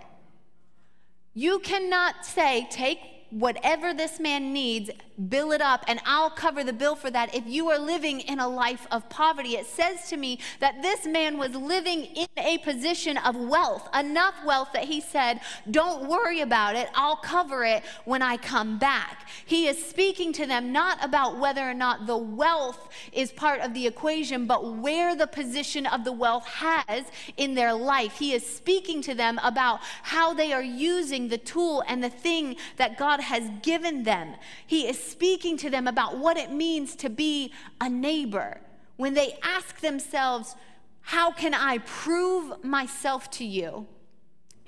You 1.34 1.58
cannot 1.58 2.24
say, 2.24 2.66
Take 2.70 2.98
whatever 3.28 3.92
this 3.92 4.18
man 4.18 4.54
needs, 4.54 4.88
bill 5.28 5.52
it 5.52 5.60
up, 5.60 5.84
and 5.86 6.00
I'll 6.04 6.30
cover 6.30 6.64
the 6.64 6.72
bill 6.72 6.96
for 6.96 7.10
that 7.10 7.34
if 7.34 7.46
you 7.46 7.70
are 7.70 7.78
living 7.78 8.20
in 8.20 8.40
a 8.40 8.48
life 8.48 8.86
of 8.90 9.08
poverty. 9.08 9.56
It 9.56 9.66
says 9.66 10.08
to 10.08 10.16
me 10.16 10.38
that 10.60 10.82
this 10.82 11.06
man 11.06 11.38
was 11.38 11.54
living 11.54 12.04
in 12.04 12.26
a 12.36 12.58
position 12.58 13.16
of 13.18 13.36
wealth, 13.36 13.88
enough 13.96 14.34
wealth 14.44 14.70
that 14.72 14.84
he 14.84 15.00
said, 15.00 15.40
Don't 15.70 16.08
worry 16.08 16.40
about 16.40 16.76
it, 16.76 16.88
I'll 16.94 17.16
cover 17.16 17.64
it 17.64 17.82
when 18.04 18.22
I 18.22 18.36
come 18.36 18.78
back. 18.78 19.28
He 19.46 19.68
is 19.68 19.84
speaking 19.84 20.32
to 20.34 20.46
them 20.46 20.72
not 20.72 21.04
about 21.04 21.38
whether 21.38 21.62
or 21.62 21.74
not 21.74 22.06
the 22.06 22.16
wealth 22.16 22.88
is 23.12 23.30
part 23.32 23.60
of 23.60 23.74
the 23.74 23.86
equation, 23.86 24.46
but 24.46 24.76
where 24.76 25.14
the 25.14 25.26
position 25.26 25.86
of 25.86 26.04
the 26.04 26.12
wealth 26.12 26.46
has 26.46 27.04
in 27.36 27.54
their 27.54 27.72
life. 27.72 28.18
He 28.18 28.32
is 28.32 28.44
speaking 28.44 29.02
to 29.02 29.14
them 29.14 29.38
about 29.42 29.80
how 30.02 30.34
they 30.34 30.52
are 30.52 30.62
using 30.62 31.28
the 31.28 31.38
tool 31.38 31.82
and 31.86 32.02
the 32.02 32.10
thing 32.10 32.56
that 32.76 32.98
God 32.98 33.20
has 33.20 33.48
given 33.62 34.02
them. 34.02 34.34
He 34.66 34.88
is 34.88 35.03
speaking 35.04 35.56
to 35.58 35.70
them 35.70 35.86
about 35.86 36.18
what 36.18 36.36
it 36.36 36.50
means 36.50 36.96
to 36.96 37.10
be 37.10 37.52
a 37.80 37.88
neighbor. 37.88 38.60
When 38.96 39.14
they 39.14 39.38
ask 39.42 39.80
themselves, 39.80 40.54
How 41.00 41.30
can 41.30 41.54
I 41.54 41.78
prove 41.78 42.64
myself 42.64 43.30
to 43.32 43.44
you? 43.44 43.86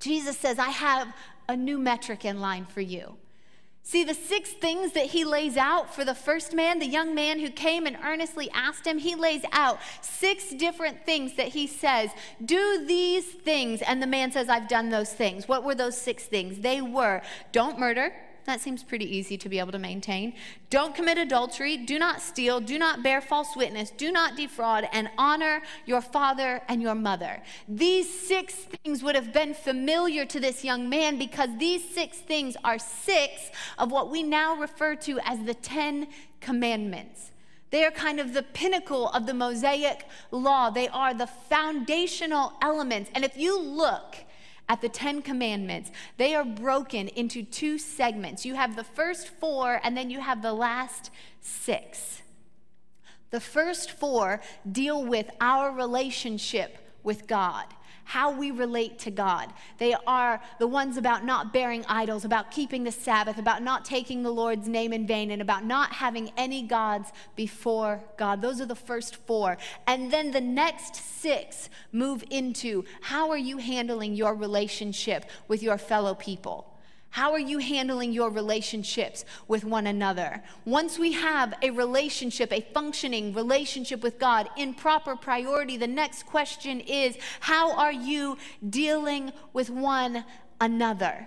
Jesus 0.01 0.37
says, 0.37 0.59
I 0.59 0.69
have 0.69 1.15
a 1.49 1.57
new 1.57 1.79
metric 1.79 2.25
in 2.25 2.41
line 2.41 2.67
for 2.67 2.81
you. 2.81 3.17
See, 3.89 4.03
the 4.03 4.15
six 4.15 4.51
things 4.51 4.95
that 4.95 5.07
he 5.07 5.25
lays 5.25 5.57
out 5.57 5.95
for 5.95 6.05
the 6.05 6.13
first 6.13 6.53
man, 6.53 6.81
the 6.81 6.89
young 6.89 7.15
man 7.15 7.39
who 7.39 7.51
came 7.51 7.87
and 7.87 7.97
earnestly 8.05 8.51
asked 8.53 8.85
him, 8.85 8.99
he 8.99 9.15
lays 9.15 9.45
out 9.53 9.79
six 10.01 10.51
different 10.51 11.07
things 11.07 11.35
that 11.35 11.47
he 11.47 11.69
says, 11.69 12.11
Do 12.45 12.85
these 12.85 13.25
things. 13.25 13.83
And 13.83 14.03
the 14.03 14.09
man 14.09 14.33
says, 14.33 14.49
I've 14.49 14.67
done 14.67 14.91
those 14.91 15.13
things. 15.13 15.47
What 15.47 15.63
were 15.63 15.77
those 15.77 15.97
six 15.97 16.25
things? 16.25 16.59
They 16.59 16.83
were 16.83 17.23
don't 17.53 17.79
murder, 17.79 18.13
that 18.47 18.61
seems 18.61 18.83
pretty 18.83 19.17
easy 19.17 19.37
to 19.37 19.49
be 19.49 19.59
able 19.59 19.73
to 19.73 19.79
maintain. 19.79 20.33
Don't 20.71 20.95
commit 20.95 21.19
adultery. 21.19 21.77
Do 21.77 21.99
not 21.99 22.21
steal. 22.21 22.61
Do 22.61 22.79
not 22.79 23.03
bear 23.03 23.21
false 23.21 23.55
witness. 23.55 23.91
Do 23.91 24.11
not 24.11 24.37
defraud. 24.37 24.89
And 24.93 25.11
honor 25.19 25.63
your 25.85 26.01
father 26.01 26.63
and 26.69 26.81
your 26.81 26.95
mother. 26.95 27.43
These 27.69 28.09
six 28.09 28.55
things 28.55 29.03
would 29.03 29.15
have 29.15 29.33
been 29.33 29.53
familiar 29.53 30.25
to 30.27 30.41
this 30.41 30.65
young 30.65 30.89
man 30.89 31.19
because 31.19 31.51
these 31.59 31.87
six 31.89 32.19
things 32.19 32.57
are 32.65 32.79
six 32.79 33.51
of 33.79 33.93
what 33.93 34.11
we 34.11 34.23
now 34.23 34.57
refer 34.57 34.95
to 34.97 35.19
as 35.25 35.45
the 35.45 35.55
Ten 35.55 36.09
Commandments. 36.41 37.33
They 37.71 37.85
are 37.85 37.91
kind 37.91 38.21
of 38.21 38.33
the 38.33 38.43
pinnacle 38.43 39.09
of 39.09 39.27
the 39.27 39.35
Mosaic 39.35 40.07
law. 40.31 40.71
They 40.71 40.89
are 40.89 41.13
the 41.13 41.27
foundational 41.27 42.53
elements. 42.63 43.11
And 43.15 43.25
if 43.25 43.37
you 43.37 43.61
look 43.61 44.17
at 44.69 44.81
the 44.81 44.89
Ten 44.89 45.23
Commandments, 45.23 45.91
they 46.17 46.35
are 46.35 46.45
broken 46.45 47.09
into 47.09 47.43
two 47.43 47.79
segments. 47.79 48.45
You 48.45 48.55
have 48.55 48.77
the 48.77 48.85
first 48.85 49.29
four, 49.29 49.81
and 49.85 49.97
then 49.97 50.11
you 50.11 50.21
have 50.21 50.43
the 50.43 50.53
last 50.53 51.11
six. 51.41 52.23
The 53.31 53.41
first 53.41 53.91
four 53.91 54.41
deal 54.71 55.05
with 55.05 55.31
our 55.41 55.73
relationship 55.73 56.79
with 57.03 57.27
God 57.27 57.67
how 58.07 58.31
we 58.31 58.53
relate 58.53 59.01
to 59.01 59.11
God. 59.11 59.53
They 59.79 59.95
are 60.07 60.41
the 60.61 60.67
ones 60.69 60.97
about 60.97 61.25
not 61.25 61.53
bearing 61.53 61.85
idols, 61.89 62.25
about 62.25 62.53
keeping 62.53 62.85
the 62.85 62.93
Sabbath, 62.93 63.37
about 63.37 63.65
not 63.65 63.85
taking 63.85 64.23
the 64.23 64.31
Lord's 64.31 64.69
name 64.69 64.93
in 64.93 65.09
vain, 65.09 65.33
and 65.33 65.43
about 65.43 65.65
not 65.65 65.93
having 65.93 66.31
any 66.37 66.63
gods 66.63 67.11
before 67.35 68.01
God. 68.17 68.41
Those 68.41 68.61
are 68.61 68.67
the 68.67 68.77
first 68.77 69.17
four. 69.17 69.59
And 69.89 70.13
then 70.13 70.31
the 70.31 70.41
next 70.41 70.95
six 70.95 71.69
move 71.91 72.23
into 72.31 72.85
how 73.01 73.29
are 73.31 73.37
you 73.37 73.59
handling 73.59 74.15
your 74.15 74.35
relationship 74.35 75.27
with 75.49 75.61
your 75.61 75.77
fellow 75.77 76.15
people? 76.15 76.76
How 77.17 77.33
are 77.33 77.39
you 77.39 77.57
handling 77.57 78.13
your 78.13 78.29
relationships 78.29 79.25
with 79.49 79.65
one 79.65 79.87
another? 79.87 80.43
Once 80.67 80.99
we 80.99 81.13
have 81.13 81.55
a 81.63 81.71
relationship, 81.71 82.53
a 82.53 82.61
functioning 82.75 83.33
relationship 83.33 84.03
with 84.03 84.19
God 84.19 84.51
in 84.59 84.75
proper 84.75 85.17
priority, 85.17 85.79
the 85.79 85.87
next 85.87 86.27
question 86.27 86.79
is 86.79 87.17
how 87.41 87.75
are 87.75 87.91
you 87.91 88.37
dealing 88.69 89.33
with 89.55 89.71
one 89.71 90.27
another? 90.61 91.27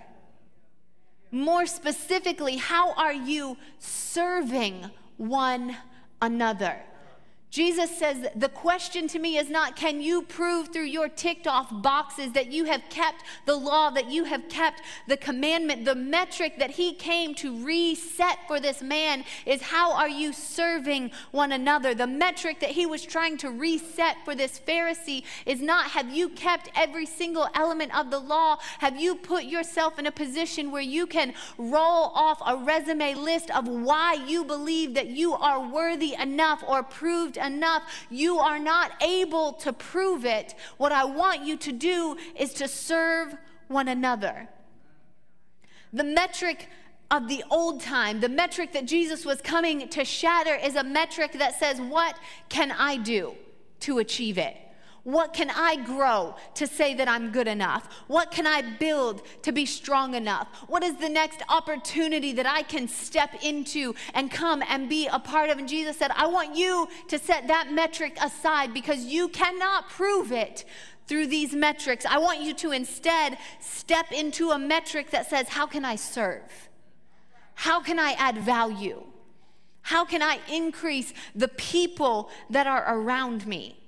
More 1.31 1.65
specifically, 1.65 2.57
how 2.57 2.93
are 2.93 3.11
you 3.11 3.57
serving 3.79 4.91
one 5.17 5.75
another? 6.21 6.83
Jesus 7.51 7.97
says, 7.97 8.27
The 8.35 8.49
question 8.49 9.07
to 9.07 9.19
me 9.19 9.37
is 9.37 9.49
not, 9.49 9.75
can 9.75 10.01
you 10.01 10.21
prove 10.21 10.67
through 10.67 10.83
your 10.83 11.09
ticked 11.09 11.47
off 11.47 11.67
boxes 11.81 12.31
that 12.33 12.51
you 12.51 12.65
have 12.65 12.83
kept 12.89 13.23
the 13.45 13.55
law, 13.55 13.89
that 13.89 14.11
you 14.11 14.25
have 14.25 14.47
kept 14.49 14.83
the 15.07 15.17
commandment? 15.17 15.85
The 15.85 15.95
metric 15.95 16.59
that 16.59 16.71
he 16.71 16.93
came 16.93 17.33
to 17.35 17.65
reset 17.65 18.37
for 18.47 18.59
this 18.59 18.83
man 18.83 19.23
is, 19.47 19.63
how 19.63 19.93
are 19.93 20.07
you 20.07 20.31
serving 20.31 21.09
one 21.31 21.51
another? 21.51 21.95
The 21.95 22.05
metric 22.05 22.59
that 22.59 22.69
he 22.69 22.85
was 22.85 23.03
trying 23.03 23.37
to 23.37 23.49
reset 23.49 24.17
for 24.25 24.35
this 24.35 24.59
Pharisee 24.59 25.23
is 25.47 25.59
not, 25.59 25.87
have 25.87 26.15
you 26.15 26.29
kept 26.29 26.69
every 26.75 27.07
single 27.07 27.47
element 27.55 27.97
of 27.97 28.11
the 28.11 28.19
law? 28.19 28.57
Have 28.77 28.99
you 28.99 29.15
put 29.15 29.45
yourself 29.45 29.97
in 29.97 30.05
a 30.05 30.11
position 30.11 30.69
where 30.69 30.83
you 30.83 31.07
can 31.07 31.33
roll 31.57 32.11
off 32.13 32.41
a 32.45 32.57
resume 32.57 33.15
list 33.15 33.49
of 33.49 33.67
why 33.67 34.13
you 34.13 34.43
believe 34.43 34.93
that 34.93 35.07
you 35.07 35.33
are 35.33 35.67
worthy 35.67 36.13
enough 36.13 36.63
or 36.67 36.83
proved 36.83 37.38
enough. 37.39 37.83
You 38.09 38.39
are 38.39 38.59
not 38.59 38.91
able 39.01 39.53
to 39.53 39.73
prove 39.73 40.25
it. 40.25 40.55
What 40.77 40.91
I 40.91 41.05
want 41.05 41.45
you 41.45 41.57
to 41.57 41.71
do 41.71 42.17
is 42.35 42.53
to 42.55 42.67
serve 42.67 43.35
one 43.67 43.87
another. 43.87 44.47
The 45.91 46.03
metric 46.03 46.67
of 47.11 47.27
the 47.27 47.43
old 47.49 47.81
time, 47.81 48.19
the 48.19 48.29
metric 48.29 48.73
that 48.73 48.85
Jesus 48.85 49.25
was 49.25 49.41
coming 49.41 49.89
to 49.89 50.05
shatter, 50.05 50.55
is 50.55 50.75
a 50.75 50.83
metric 50.83 51.33
that 51.33 51.57
says, 51.57 51.81
What 51.81 52.15
can 52.49 52.71
I 52.71 52.97
do 52.97 53.33
to 53.81 53.97
achieve 53.99 54.37
it? 54.37 54.55
What 55.03 55.33
can 55.33 55.49
I 55.49 55.77
grow 55.77 56.35
to 56.55 56.67
say 56.67 56.93
that 56.95 57.07
I'm 57.07 57.31
good 57.31 57.47
enough? 57.47 57.89
What 58.07 58.31
can 58.31 58.45
I 58.45 58.61
build 58.61 59.21
to 59.43 59.51
be 59.51 59.65
strong 59.65 60.13
enough? 60.13 60.47
What 60.67 60.83
is 60.83 60.97
the 60.97 61.09
next 61.09 61.41
opportunity 61.49 62.33
that 62.33 62.45
I 62.45 62.63
can 62.63 62.87
step 62.87 63.43
into 63.43 63.95
and 64.13 64.29
come 64.29 64.61
and 64.67 64.89
be 64.89 65.07
a 65.07 65.19
part 65.19 65.49
of? 65.49 65.57
And 65.57 65.67
Jesus 65.67 65.97
said, 65.97 66.11
I 66.15 66.27
want 66.27 66.55
you 66.55 66.87
to 67.07 67.17
set 67.17 67.47
that 67.47 67.71
metric 67.71 68.17
aside 68.21 68.73
because 68.73 69.05
you 69.05 69.29
cannot 69.29 69.89
prove 69.89 70.31
it 70.31 70.65
through 71.07 71.27
these 71.27 71.53
metrics. 71.53 72.05
I 72.05 72.19
want 72.19 72.41
you 72.41 72.53
to 72.55 72.71
instead 72.71 73.37
step 73.59 74.11
into 74.11 74.51
a 74.51 74.59
metric 74.59 75.11
that 75.11 75.29
says, 75.29 75.49
How 75.49 75.65
can 75.65 75.85
I 75.85 75.95
serve? 75.95 76.69
How 77.55 77.81
can 77.81 77.99
I 77.99 78.11
add 78.13 78.37
value? 78.37 79.03
How 79.81 80.05
can 80.05 80.21
I 80.21 80.39
increase 80.51 81.13
the 81.33 81.47
people 81.47 82.29
that 82.49 82.67
are 82.67 82.85
around 82.87 83.47
me? 83.47 83.78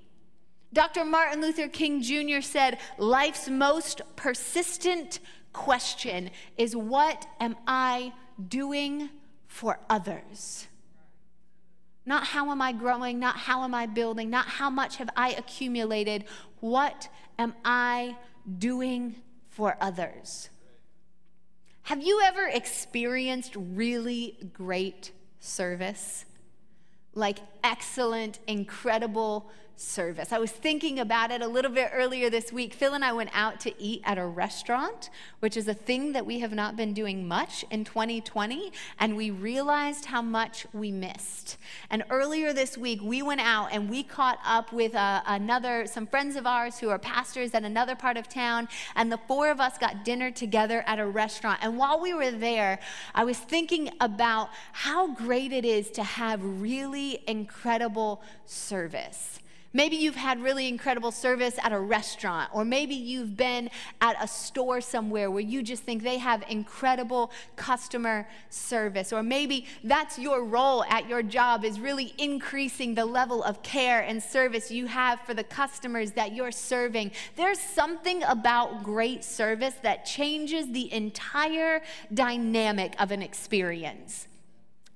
Dr. 0.73 1.03
Martin 1.03 1.41
Luther 1.41 1.67
King 1.67 2.01
Jr. 2.01 2.41
said, 2.41 2.79
Life's 2.97 3.49
most 3.49 4.01
persistent 4.15 5.19
question 5.51 6.29
is 6.57 6.75
what 6.75 7.27
am 7.39 7.57
I 7.67 8.13
doing 8.47 9.09
for 9.47 9.79
others? 9.89 10.67
Not 12.05 12.25
how 12.25 12.51
am 12.51 12.61
I 12.61 12.71
growing, 12.71 13.19
not 13.19 13.37
how 13.37 13.63
am 13.63 13.75
I 13.75 13.85
building, 13.85 14.29
not 14.29 14.47
how 14.47 14.69
much 14.69 14.97
have 14.97 15.09
I 15.15 15.31
accumulated. 15.33 16.25
What 16.61 17.09
am 17.37 17.53
I 17.63 18.15
doing 18.57 19.15
for 19.49 19.77
others? 19.81 20.49
Have 21.83 22.01
you 22.01 22.21
ever 22.23 22.47
experienced 22.47 23.55
really 23.55 24.37
great 24.53 25.11
service? 25.39 26.25
Like 27.13 27.39
excellent, 27.63 28.39
incredible 28.47 29.51
service. 29.75 30.31
I 30.31 30.37
was 30.37 30.51
thinking 30.51 30.99
about 30.99 31.31
it 31.31 31.41
a 31.41 31.47
little 31.47 31.71
bit 31.71 31.89
earlier 31.93 32.29
this 32.29 32.53
week. 32.53 32.73
Phil 32.73 32.93
and 32.93 33.03
I 33.03 33.13
went 33.13 33.31
out 33.33 33.59
to 33.61 33.81
eat 33.81 34.01
at 34.03 34.17
a 34.17 34.25
restaurant, 34.25 35.09
which 35.39 35.57
is 35.57 35.67
a 35.67 35.73
thing 35.73 36.13
that 36.13 36.25
we 36.25 36.39
have 36.39 36.53
not 36.53 36.75
been 36.75 36.93
doing 36.93 37.27
much 37.27 37.65
in 37.71 37.83
2020, 37.83 38.71
and 38.99 39.17
we 39.17 39.31
realized 39.31 40.05
how 40.05 40.21
much 40.21 40.65
we 40.73 40.91
missed. 40.91 41.57
And 41.89 42.03
earlier 42.09 42.53
this 42.53 42.77
week, 42.77 43.01
we 43.01 43.21
went 43.21 43.41
out 43.41 43.69
and 43.71 43.89
we 43.89 44.03
caught 44.03 44.39
up 44.45 44.71
with 44.71 44.95
uh, 44.95 45.21
another, 45.25 45.85
some 45.87 46.07
friends 46.07 46.35
of 46.35 46.45
ours 46.45 46.79
who 46.79 46.89
are 46.89 46.99
pastors 46.99 47.53
at 47.53 47.63
another 47.63 47.95
part 47.95 48.17
of 48.17 48.29
town, 48.29 48.69
and 48.95 49.11
the 49.11 49.19
four 49.27 49.49
of 49.49 49.59
us 49.59 49.77
got 49.77 50.05
dinner 50.05 50.31
together 50.31 50.83
at 50.85 50.99
a 50.99 51.05
restaurant. 51.05 51.59
And 51.61 51.77
while 51.77 51.99
we 51.99 52.13
were 52.13 52.31
there, 52.31 52.79
I 53.15 53.23
was 53.23 53.37
thinking 53.37 53.89
about 53.99 54.49
how 54.71 55.13
great 55.13 55.51
it 55.51 55.65
is 55.65 55.89
to 55.91 56.03
have 56.03 56.39
really 56.43 57.23
incredible 57.27 58.21
service. 58.45 59.40
Maybe 59.73 59.95
you've 59.95 60.15
had 60.15 60.41
really 60.41 60.67
incredible 60.67 61.11
service 61.11 61.57
at 61.63 61.71
a 61.71 61.79
restaurant, 61.79 62.49
or 62.53 62.65
maybe 62.65 62.93
you've 62.93 63.37
been 63.37 63.69
at 64.01 64.21
a 64.21 64.27
store 64.27 64.81
somewhere 64.81 65.31
where 65.31 65.41
you 65.41 65.63
just 65.63 65.83
think 65.83 66.03
they 66.03 66.17
have 66.17 66.43
incredible 66.49 67.31
customer 67.55 68.27
service, 68.49 69.13
or 69.13 69.23
maybe 69.23 69.65
that's 69.83 70.19
your 70.19 70.43
role 70.43 70.83
at 70.85 71.07
your 71.07 71.23
job 71.23 71.63
is 71.63 71.79
really 71.79 72.13
increasing 72.17 72.95
the 72.95 73.05
level 73.05 73.43
of 73.43 73.63
care 73.63 74.01
and 74.01 74.21
service 74.21 74.71
you 74.71 74.87
have 74.87 75.21
for 75.21 75.33
the 75.33 75.43
customers 75.43 76.11
that 76.11 76.33
you're 76.33 76.51
serving. 76.51 77.11
There's 77.37 77.59
something 77.59 78.23
about 78.23 78.83
great 78.83 79.23
service 79.23 79.75
that 79.83 80.05
changes 80.05 80.69
the 80.71 80.91
entire 80.91 81.81
dynamic 82.13 82.93
of 82.99 83.11
an 83.11 83.21
experience 83.21 84.27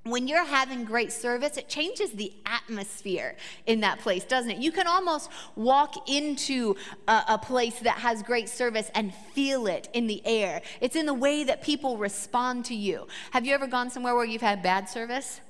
when 0.06 0.28
you're 0.28 0.46
having 0.46 0.86
great 0.86 1.12
service, 1.12 1.58
it 1.58 1.68
changes 1.68 2.12
the 2.12 2.32
atmosphere 2.46 3.36
in 3.66 3.80
that 3.80 4.00
place, 4.00 4.24
doesn't 4.24 4.52
it? 4.52 4.58
You 4.60 4.72
can 4.72 4.86
almost 4.86 5.32
walk 5.56 6.08
into 6.08 6.76
a, 7.08 7.24
a, 7.30 7.38
place 7.40 7.80
that 7.80 7.98
has 7.98 8.22
great 8.22 8.48
service 8.48 8.92
and 8.94 9.12
feel 9.34 9.66
it 9.66 9.90
in 9.94 10.06
the 10.06 10.22
air. 10.24 10.62
It's 10.80 10.96
in 10.96 11.08
the 11.08 11.14
way 11.14 11.44
that 11.46 11.64
people 11.64 11.98
respond 11.98 12.66
to 12.66 12.76
you. 12.76 13.08
Have 13.32 13.48
you 13.48 13.56
ever 13.56 13.66
gone 13.66 13.90
somewhere 13.90 14.14
where 14.14 14.26
you've 14.26 14.44
had 14.44 14.62
bad 14.62 14.88
service? 14.88 15.42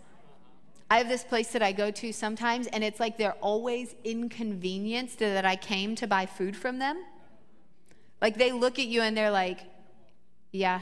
I 0.90 1.00
have 1.00 1.10
this 1.10 1.26
place 1.26 1.50
that 1.50 1.62
I 1.62 1.74
go 1.74 1.92
to 1.92 2.14
sometimes, 2.14 2.68
and 2.68 2.82
it's 2.82 3.00
like 3.00 3.18
they're 3.18 3.38
always 3.42 3.94
inconvenienced 4.06 5.20
that 5.20 5.46
I 5.46 5.58
came 5.58 5.96
to 5.96 6.08
buy 6.08 6.28
food 6.28 6.56
from 6.56 6.80
them. 6.80 7.04
Like 8.22 8.38
they 8.38 8.54
look 8.54 8.80
at 8.80 8.86
you 8.86 9.02
and 9.02 9.18
they're 9.18 9.32
like, 9.32 9.60
yeah. 10.54 10.80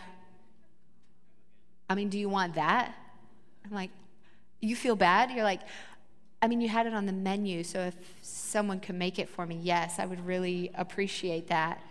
I 1.89 1.96
mean, 1.96 2.10
do 2.10 2.20
you 2.20 2.30
want 2.30 2.53
that? 2.53 2.94
I'm 3.65 3.72
like, 3.72 3.91
you 4.62 4.75
feel 4.75 4.96
bad? 4.96 5.32
You're 5.32 5.43
like, 5.43 5.62
I 6.41 6.48
mean, 6.48 6.60
you 6.60 6.70
had 6.70 6.88
it 6.88 6.93
on 6.93 7.05
the 7.05 7.13
menu, 7.13 7.63
so 7.63 7.79
if 7.79 7.96
someone 8.22 8.79
could 8.79 8.96
make 8.96 9.17
it 9.17 9.29
for 9.29 9.46
me, 9.46 9.60
yes, 9.62 10.00
I 10.00 10.05
would 10.05 10.25
really 10.25 10.72
appreciate 10.75 11.48
that. 11.48 11.82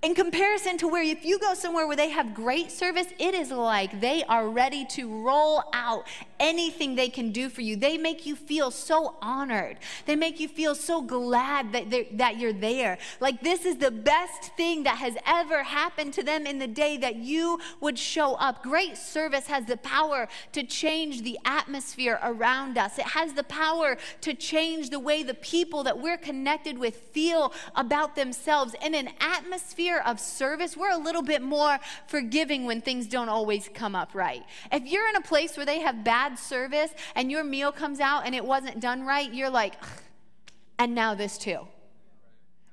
In 0.00 0.14
comparison 0.14 0.78
to 0.78 0.86
where 0.86 1.02
if 1.02 1.24
you 1.24 1.40
go 1.40 1.54
somewhere 1.54 1.84
where 1.84 1.96
they 1.96 2.10
have 2.10 2.32
great 2.32 2.70
service, 2.70 3.08
it 3.18 3.34
is 3.34 3.50
like 3.50 4.00
they 4.00 4.22
are 4.24 4.48
ready 4.48 4.84
to 4.90 5.24
roll 5.24 5.64
out 5.72 6.06
anything 6.38 6.94
they 6.94 7.08
can 7.08 7.32
do 7.32 7.48
for 7.48 7.62
you. 7.62 7.74
They 7.74 7.98
make 7.98 8.24
you 8.24 8.36
feel 8.36 8.70
so 8.70 9.16
honored. 9.20 9.78
They 10.06 10.14
make 10.14 10.38
you 10.38 10.46
feel 10.46 10.76
so 10.76 11.02
glad 11.02 11.72
that, 11.72 12.16
that 12.16 12.38
you're 12.38 12.52
there. 12.52 12.98
Like 13.18 13.42
this 13.42 13.64
is 13.64 13.78
the 13.78 13.90
best 13.90 14.54
thing 14.56 14.84
that 14.84 14.98
has 14.98 15.16
ever 15.26 15.64
happened 15.64 16.14
to 16.14 16.22
them 16.22 16.46
in 16.46 16.60
the 16.60 16.68
day 16.68 16.96
that 16.98 17.16
you 17.16 17.58
would 17.80 17.98
show 17.98 18.34
up. 18.34 18.62
Great 18.62 18.96
service 18.96 19.48
has 19.48 19.64
the 19.64 19.78
power 19.78 20.28
to 20.52 20.62
change 20.62 21.22
the 21.22 21.40
atmosphere 21.44 22.20
around 22.22 22.78
us, 22.78 22.98
it 22.98 23.04
has 23.06 23.32
the 23.32 23.42
power 23.42 23.96
to 24.20 24.32
change 24.32 24.90
the 24.90 25.00
way 25.00 25.24
the 25.24 25.34
people 25.34 25.82
that 25.82 25.98
we're 25.98 26.16
connected 26.16 26.78
with 26.78 26.96
feel 27.12 27.52
about 27.74 28.14
themselves. 28.14 28.76
In 28.80 28.94
an 28.94 29.08
atmosphere 29.20 29.87
of 29.96 30.20
service, 30.20 30.76
we're 30.76 30.90
a 30.90 30.98
little 30.98 31.22
bit 31.22 31.42
more 31.42 31.78
forgiving 32.06 32.66
when 32.66 32.80
things 32.80 33.06
don't 33.06 33.28
always 33.28 33.68
come 33.72 33.94
up 33.94 34.14
right. 34.14 34.44
If 34.70 34.84
you're 34.84 35.08
in 35.08 35.16
a 35.16 35.20
place 35.20 35.56
where 35.56 35.66
they 35.66 35.80
have 35.80 36.04
bad 36.04 36.38
service 36.38 36.92
and 37.14 37.30
your 37.30 37.44
meal 37.44 37.72
comes 37.72 38.00
out 38.00 38.26
and 38.26 38.34
it 38.34 38.44
wasn't 38.44 38.80
done 38.80 39.02
right, 39.06 39.32
you're 39.32 39.50
like, 39.50 39.74
and 40.78 40.94
now 40.94 41.14
this 41.14 41.38
too 41.38 41.66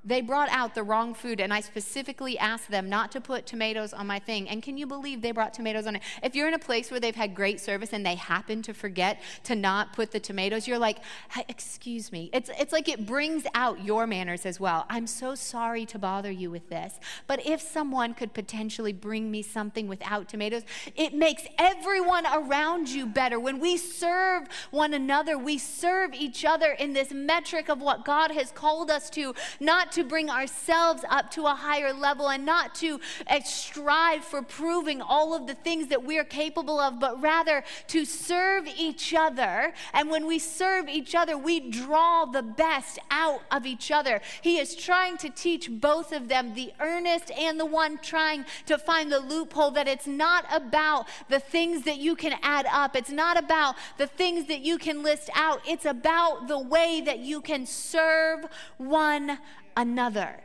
they 0.06 0.22
brought 0.22 0.50
out 0.50 0.76
the 0.76 0.84
wrong 0.84 1.14
food 1.14 1.42
and 1.42 1.54
i 1.54 1.60
specifically 1.60 2.38
asked 2.38 2.70
them 2.70 2.88
not 2.90 3.12
to 3.12 3.20
put 3.20 3.46
tomatoes 3.46 3.94
on 3.94 4.08
my 4.08 4.20
thing. 4.20 4.48
And 4.48 4.62
can 4.62 4.78
you 4.78 4.86
believe 4.86 5.22
they 5.22 5.32
brought 5.32 5.54
tomatoes 5.54 5.88
on 5.88 5.96
it? 5.96 6.02
If 6.22 6.36
you're 6.36 6.48
in 6.48 6.54
a 6.54 6.60
place 6.60 6.92
where 6.92 7.00
they've 7.00 7.16
had 7.16 7.34
great 7.34 7.60
service 7.60 7.92
and 7.94 8.06
they 8.06 8.16
happen 8.16 8.62
to 8.64 8.74
forget 8.74 9.22
to 9.44 9.56
not 9.56 9.94
put 9.94 10.12
the 10.12 10.20
tomatoes 10.20 10.68
you're 10.68 10.78
like 10.78 11.00
hey, 11.32 11.44
excuse 11.50 12.12
me. 12.12 12.30
It's, 12.34 12.50
it's 12.60 12.72
like 12.72 12.88
it 12.88 13.06
brings 13.06 13.46
out 13.56 13.84
your 13.84 14.06
manners 14.06 14.46
as 14.46 14.60
well. 14.60 14.86
I'm 14.90 15.08
so 15.08 15.36
sorry 15.36 15.86
to 15.88 16.00
bother 16.00 16.32
you 16.32 16.52
with 16.52 16.70
this 16.70 17.00
but 17.28 17.46
if 17.46 17.62
someone 17.62 18.14
could 18.14 18.34
potentially 18.34 18.94
bring 18.94 19.32
me 19.32 19.42
something 19.42 19.88
without 19.88 20.30
tomatoes 20.30 20.64
it 20.96 21.14
makes 21.14 21.44
everyone 21.58 22.26
around 22.28 22.90
you 22.90 23.06
better. 23.06 23.40
When 23.40 23.60
we 23.60 23.78
serve 23.78 24.48
one 24.72 24.94
another 24.94 25.38
we 25.38 25.58
serve 25.58 26.14
each 26.14 26.46
other 26.46 26.72
in 26.72 26.94
this 26.94 27.12
metric 27.12 27.70
of 27.70 27.82
what 27.82 28.06
god 28.06 28.32
has 28.32 28.52
called 28.52 28.92
us 28.92 29.10
to 29.12 29.34
not 29.60 29.92
to 29.96 30.04
bring 30.04 30.30
ourselves 30.30 31.04
up 31.10 31.32
to 31.32 31.46
a 31.46 31.56
higher 31.56 31.94
level 31.94 32.30
and 32.30 32.46
not 32.46 32.76
to 32.76 33.00
uh, 33.28 33.40
strive 33.40 34.26
for 34.26 34.42
proving 34.42 35.02
all 35.02 35.34
of 35.34 35.48
the 35.48 35.54
things 35.54 35.88
that 35.88 36.04
we're 36.04 36.26
capable 36.26 36.80
of, 36.82 37.00
but 37.00 37.22
rather 37.22 37.64
to 37.88 38.04
serve 38.04 38.68
each 38.78 39.14
other. 39.14 39.74
And 39.94 40.10
when 40.10 40.28
we 40.28 40.38
serve 40.38 40.90
each 40.90 41.16
other, 41.16 41.38
we 41.38 41.72
draw 41.72 42.26
the 42.26 42.44
best 42.44 43.00
out 43.10 43.42
of 43.50 43.66
each 43.66 43.90
other. 43.90 44.20
He 44.42 44.58
is 44.58 44.76
trying 44.76 45.16
to 45.18 45.30
teach 45.30 45.72
both 45.72 46.12
of 46.12 46.28
them, 46.28 46.56
the 46.56 46.74
earnest 46.82 47.32
and 47.32 47.58
the 47.58 47.66
one 47.66 47.98
trying 48.00 48.44
to 48.66 48.78
find 48.78 49.10
the 49.10 49.22
loophole, 49.22 49.72
that 49.72 49.88
it's 49.88 50.08
not 50.08 50.46
about 50.52 51.08
the 51.30 51.40
things 51.40 51.84
that 51.84 52.00
you 52.00 52.18
can 52.18 52.38
add 52.44 52.66
up, 52.70 52.98
it's 52.98 53.10
not 53.10 53.38
about 53.38 53.76
the 53.98 54.08
things 54.08 54.48
that 54.48 54.60
you 54.60 54.78
can 54.78 55.04
list 55.04 55.30
out, 55.36 55.62
it's 55.66 55.86
about 55.86 56.50
the 56.50 56.60
way 56.60 57.02
that 57.06 57.20
you 57.20 57.40
can 57.40 57.66
serve 57.66 58.46
one 58.78 59.40
another. 59.76 60.42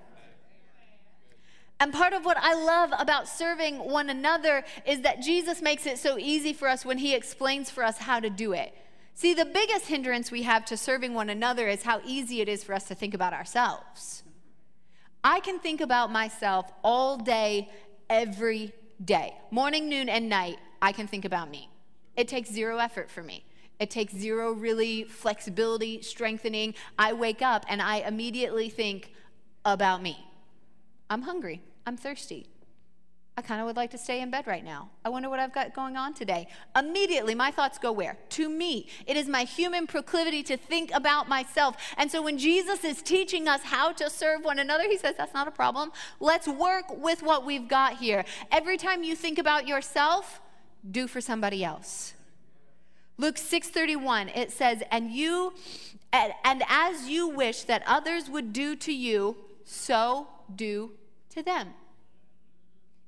And 1.81 1.95
part 1.95 2.13
of 2.13 2.27
what 2.27 2.37
I 2.39 2.53
love 2.53 2.93
about 2.99 3.27
serving 3.27 3.79
one 3.79 4.11
another 4.11 4.65
is 4.87 5.01
that 5.01 5.23
Jesus 5.23 5.63
makes 5.63 5.87
it 5.87 5.99
so 5.99 6.19
easy 6.19 6.53
for 6.53 6.69
us 6.69 6.85
when 6.85 6.99
he 6.99 7.15
explains 7.15 7.71
for 7.71 7.83
us 7.83 7.99
how 7.99 8.21
to 8.21 8.29
do 8.29 8.53
it. 8.53 8.75
See, 9.15 9.33
the 9.33 9.47
biggest 9.47 9.87
hindrance 9.87 10.31
we 10.31 10.43
have 10.43 10.65
to 10.67 10.77
serving 10.77 11.15
one 11.15 11.31
another 11.31 11.69
is 11.69 11.83
how 11.83 12.01
easy 12.05 12.43
it 12.43 12.49
is 12.49 12.63
for 12.63 12.75
us 12.75 12.87
to 12.89 12.95
think 12.95 13.15
about 13.15 13.33
ourselves. 13.33 14.23
I 15.25 15.41
can 15.41 15.59
think 15.59 15.81
about 15.81 16.13
myself 16.13 16.71
all 16.85 17.17
day, 17.17 17.71
every 18.09 18.73
day. 19.03 19.35
Morning, 19.51 19.89
noon, 19.89 20.09
and 20.09 20.29
night, 20.29 20.59
I 20.83 20.93
can 20.93 21.07
think 21.07 21.25
about 21.25 21.51
me. 21.51 21.71
It 22.17 22.29
takes 22.29 22.51
zero 22.51 22.79
effort 22.79 23.11
for 23.11 23.23
me. 23.23 23.45
It 23.79 23.91
takes 23.91 24.15
zero 24.15 24.53
really 24.53 25.05
flexibility, 25.05 26.03
strengthening. 26.03 26.75
I 26.99 27.15
wake 27.15 27.41
up 27.41 27.65
and 27.69 27.81
I 27.81 28.01
immediately 28.01 28.69
think 28.69 29.13
about 29.65 30.03
me. 30.03 30.27
I'm 31.09 31.23
hungry. 31.23 31.63
I'm 31.87 31.97
thirsty. 31.97 32.47
I 33.37 33.43
kind 33.43 33.61
of 33.61 33.67
would 33.67 33.77
like 33.77 33.91
to 33.93 33.99
stay 33.99 34.21
in 34.21 34.31
bed 34.31 34.47
right 34.47 34.63
now. 34.63 34.91
I 35.03 35.09
wonder 35.09 35.31
what 35.31 35.41
I've 35.41 35.55
got 35.55 35.75
going 35.75 35.97
on 35.97 36.13
today. 36.13 36.47
Immediately, 36.77 37.35
my 37.35 37.51
thoughts 37.51 37.79
go 37.79 37.91
where? 37.91 38.19
To 38.31 38.51
me. 38.51 38.87
It 39.07 39.17
is 39.17 39.29
my 39.29 39.45
human 39.45 39.87
proclivity 39.87 40.43
to 40.43 40.59
think 40.59 40.91
about 40.93 41.27
myself. 41.27 41.77
And 41.97 42.11
so 42.11 42.21
when 42.21 42.37
Jesus 42.37 42.85
is 42.85 43.01
teaching 43.01 43.49
us 43.49 43.63
how 43.63 43.93
to 43.93 44.11
serve 44.11 44.45
one 44.45 44.59
another, 44.59 44.85
he 44.85 44.99
says, 44.99 45.15
That's 45.17 45.33
not 45.33 45.49
a 45.49 45.53
problem. 45.53 45.91
Let's 46.21 46.49
work 46.49 46.85
with 46.95 47.23
what 47.23 47.47
we've 47.47 47.67
got 47.67 47.97
here. 47.97 48.27
Every 48.53 48.77
time 48.77 49.03
you 49.03 49.17
think 49.17 49.39
about 49.39 49.67
yourself, 49.67 50.43
do 50.91 51.07
for 51.07 51.23
somebody 51.23 51.65
else. 51.65 52.13
Luke 53.17 53.37
6:31 53.37 54.35
it 54.35 54.51
says 54.51 54.83
and 54.91 55.11
you 55.11 55.53
and, 56.11 56.33
and 56.43 56.63
as 56.69 57.07
you 57.09 57.29
wish 57.29 57.65
that 57.65 57.83
others 57.87 58.31
would 58.31 58.53
do 58.55 58.75
to 58.77 58.93
you 58.93 59.37
so 59.71 60.27
do 60.55 60.91
to 61.31 61.43
them. 61.43 61.69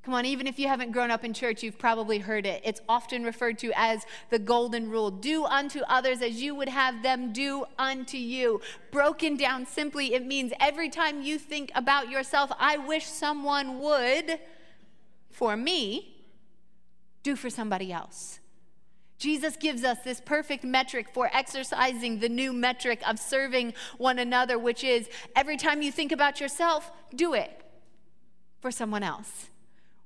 Come 0.04 0.14
on, 0.14 0.26
even 0.26 0.46
if 0.46 0.58
you 0.58 0.66
haven't 0.66 0.90
grown 0.90 1.10
up 1.12 1.24
in 1.24 1.32
church, 1.32 1.62
you've 1.62 1.78
probably 1.78 2.18
heard 2.18 2.44
it. 2.44 2.60
It's 2.64 2.80
often 2.88 3.22
referred 3.22 3.58
to 3.58 3.72
as 3.76 4.04
the 4.30 4.38
golden 4.38 4.90
rule 4.90 5.10
do 5.10 5.44
unto 5.44 5.80
others 5.82 6.22
as 6.22 6.42
you 6.42 6.54
would 6.56 6.68
have 6.68 7.02
them 7.02 7.32
do 7.32 7.64
unto 7.78 8.16
you. 8.16 8.60
Broken 8.90 9.36
down 9.36 9.64
simply, 9.64 10.14
it 10.14 10.26
means 10.26 10.52
every 10.58 10.88
time 10.88 11.22
you 11.22 11.38
think 11.38 11.70
about 11.74 12.10
yourself, 12.10 12.50
I 12.58 12.78
wish 12.78 13.06
someone 13.06 13.78
would, 13.78 14.40
for 15.30 15.56
me, 15.56 16.16
do 17.22 17.36
for 17.36 17.50
somebody 17.50 17.92
else. 17.92 18.40
Jesus 19.22 19.54
gives 19.54 19.84
us 19.84 19.98
this 20.00 20.20
perfect 20.20 20.64
metric 20.64 21.06
for 21.14 21.30
exercising 21.32 22.18
the 22.18 22.28
new 22.28 22.52
metric 22.52 23.00
of 23.08 23.20
serving 23.20 23.72
one 23.96 24.18
another, 24.18 24.58
which 24.58 24.82
is 24.82 25.08
every 25.36 25.56
time 25.56 25.80
you 25.80 25.92
think 25.92 26.10
about 26.10 26.40
yourself, 26.40 26.90
do 27.14 27.32
it 27.32 27.62
for 28.60 28.72
someone 28.72 29.04
else. 29.04 29.46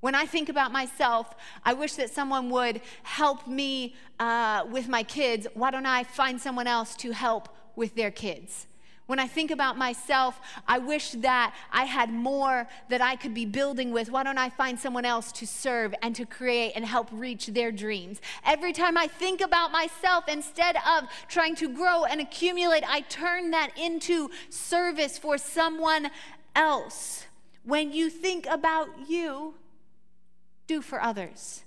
When 0.00 0.14
I 0.14 0.26
think 0.26 0.50
about 0.50 0.70
myself, 0.70 1.34
I 1.64 1.72
wish 1.72 1.94
that 1.94 2.10
someone 2.10 2.50
would 2.50 2.82
help 3.04 3.48
me 3.48 3.94
uh, 4.20 4.66
with 4.70 4.86
my 4.86 5.02
kids. 5.02 5.46
Why 5.54 5.70
don't 5.70 5.86
I 5.86 6.04
find 6.04 6.38
someone 6.38 6.66
else 6.66 6.94
to 6.96 7.12
help 7.12 7.48
with 7.74 7.94
their 7.94 8.10
kids? 8.10 8.66
When 9.06 9.20
I 9.20 9.28
think 9.28 9.52
about 9.52 9.78
myself, 9.78 10.40
I 10.66 10.78
wish 10.78 11.12
that 11.12 11.54
I 11.70 11.84
had 11.84 12.12
more 12.12 12.66
that 12.88 13.00
I 13.00 13.14
could 13.14 13.34
be 13.34 13.44
building 13.44 13.92
with. 13.92 14.10
Why 14.10 14.24
don't 14.24 14.38
I 14.38 14.50
find 14.50 14.78
someone 14.78 15.04
else 15.04 15.30
to 15.32 15.46
serve 15.46 15.94
and 16.02 16.14
to 16.16 16.26
create 16.26 16.72
and 16.74 16.84
help 16.84 17.08
reach 17.12 17.46
their 17.46 17.70
dreams? 17.70 18.20
Every 18.44 18.72
time 18.72 18.96
I 18.98 19.06
think 19.06 19.40
about 19.40 19.70
myself, 19.70 20.24
instead 20.28 20.76
of 20.76 21.04
trying 21.28 21.54
to 21.56 21.68
grow 21.68 22.04
and 22.04 22.20
accumulate, 22.20 22.82
I 22.88 23.02
turn 23.02 23.52
that 23.52 23.70
into 23.78 24.30
service 24.50 25.18
for 25.18 25.38
someone 25.38 26.10
else. 26.56 27.26
When 27.62 27.92
you 27.92 28.10
think 28.10 28.46
about 28.46 28.88
you, 29.08 29.54
do 30.66 30.82
for 30.82 31.00
others. 31.00 31.62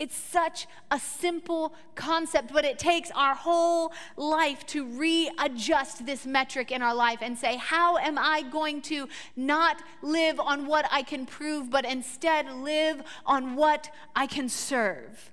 It's 0.00 0.16
such 0.16 0.66
a 0.90 0.98
simple 0.98 1.74
concept, 1.94 2.54
but 2.54 2.64
it 2.64 2.78
takes 2.78 3.10
our 3.10 3.34
whole 3.34 3.92
life 4.16 4.64
to 4.68 4.86
readjust 4.86 6.06
this 6.06 6.24
metric 6.24 6.72
in 6.72 6.80
our 6.80 6.94
life 6.94 7.18
and 7.20 7.36
say, 7.36 7.56
How 7.56 7.98
am 7.98 8.16
I 8.16 8.42
going 8.42 8.80
to 8.82 9.08
not 9.36 9.82
live 10.00 10.40
on 10.40 10.66
what 10.66 10.86
I 10.90 11.02
can 11.02 11.26
prove, 11.26 11.68
but 11.68 11.84
instead 11.84 12.50
live 12.50 13.02
on 13.26 13.56
what 13.56 13.90
I 14.16 14.26
can 14.26 14.48
serve? 14.48 15.30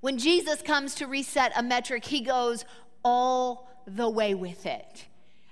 When 0.00 0.18
Jesus 0.18 0.60
comes 0.60 0.94
to 0.96 1.06
reset 1.06 1.52
a 1.56 1.62
metric, 1.62 2.04
he 2.04 2.20
goes 2.20 2.66
all 3.02 3.70
the 3.86 4.10
way 4.10 4.34
with 4.34 4.66
it. 4.66 5.06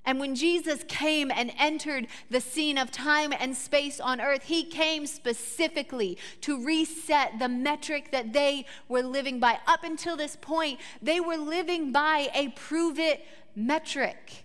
And 0.07 0.21
when 0.21 0.35
Jesus 0.35 0.85
came 0.87 1.31
and 1.31 1.53
entered 1.59 2.09
the 2.31 2.41
scene 2.41 2.77
of 2.77 2.91
time 2.91 3.33
and 3.39 3.57
space 3.57 4.01
on 4.01 4.21
earth, 4.21 4.45
he 4.45 4.65
came 4.65 5.07
specifically 5.07 6.19
to 6.43 6.65
reset 6.65 7.39
the 7.39 7.49
metric 7.49 8.11
that 8.13 8.33
they 8.33 8.67
were 8.89 9.03
living 9.03 9.41
by. 9.41 9.59
Up 9.67 9.83
until 9.83 10.17
this 10.17 10.37
point, 10.37 10.79
they 11.01 11.21
were 11.21 11.39
living 11.39 11.91
by 11.91 12.31
a 12.35 12.49
prove 12.51 12.99
it 12.99 13.25
metric 13.57 14.45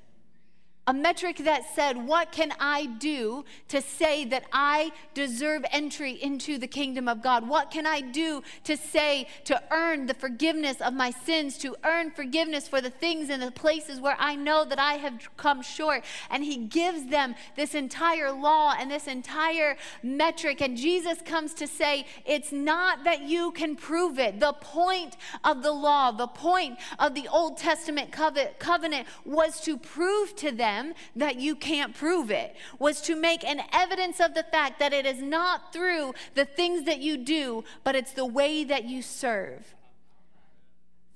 a 0.89 0.93
metric 0.93 1.37
that 1.43 1.75
said, 1.75 2.07
What 2.07 2.31
can 2.31 2.51
I 2.59 2.87
do 2.87 3.45
to 3.67 3.79
say 3.79 4.25
that 4.25 4.45
I 4.51 4.91
deserve 5.13 5.63
entry 5.71 6.13
into 6.13 6.57
the 6.57 6.65
kingdom 6.65 7.07
of 7.07 7.21
God? 7.21 7.47
What 7.47 7.69
can 7.69 7.85
I 7.85 8.01
do 8.01 8.41
to 8.63 8.75
say 8.75 9.27
to 9.43 9.61
earn 9.69 10.07
the 10.07 10.15
forgiveness 10.15 10.81
of 10.81 10.95
my 10.95 11.11
sins, 11.11 11.59
to 11.59 11.75
earn 11.83 12.09
forgiveness 12.09 12.67
for 12.67 12.81
the 12.81 12.89
things 12.89 13.29
and 13.29 13.39
the 13.39 13.51
places 13.51 14.01
where 14.01 14.15
I 14.17 14.33
know 14.33 14.65
that 14.65 14.79
I 14.79 14.93
have 14.93 15.29
come 15.37 15.61
short? 15.61 16.03
And 16.31 16.43
He 16.43 16.57
gives 16.57 17.05
them 17.05 17.35
this 17.55 17.75
entire 17.75 18.31
law 18.31 18.73
and 18.75 18.89
this 18.89 19.05
entire 19.05 19.77
metric. 20.01 20.59
And 20.59 20.75
Jesus 20.75 21.21
comes 21.21 21.53
to 21.55 21.67
say, 21.67 22.07
It's 22.25 22.51
not 22.51 23.03
that 23.03 23.21
you 23.21 23.51
can 23.51 23.75
prove 23.75 24.17
it. 24.17 24.39
The 24.39 24.53
point 24.53 25.17
of 25.43 25.61
the 25.61 25.71
law, 25.71 26.11
the 26.11 26.25
point 26.25 26.79
of 26.97 27.13
the 27.13 27.27
Old 27.27 27.59
Testament 27.59 28.11
covenant 28.11 29.07
was 29.23 29.61
to 29.61 29.77
prove 29.77 30.35
to 30.37 30.51
them 30.51 30.78
them 30.79 30.93
that 31.15 31.39
you 31.39 31.55
can't 31.55 31.95
prove 31.95 32.31
it, 32.31 32.55
was 32.77 33.01
to 33.01 33.15
make 33.15 33.43
an 33.43 33.61
evidence 33.71 34.19
of 34.19 34.33
the 34.33 34.43
fact 34.43 34.79
that 34.79 34.93
it 34.93 35.05
is 35.05 35.21
not 35.21 35.73
through 35.73 36.13
the 36.35 36.45
things 36.45 36.85
that 36.85 36.99
you 36.99 37.17
do, 37.17 37.63
but 37.83 37.95
it's 37.95 38.13
the 38.13 38.25
way 38.25 38.63
that 38.63 38.85
you 38.85 39.01
serve. 39.01 39.75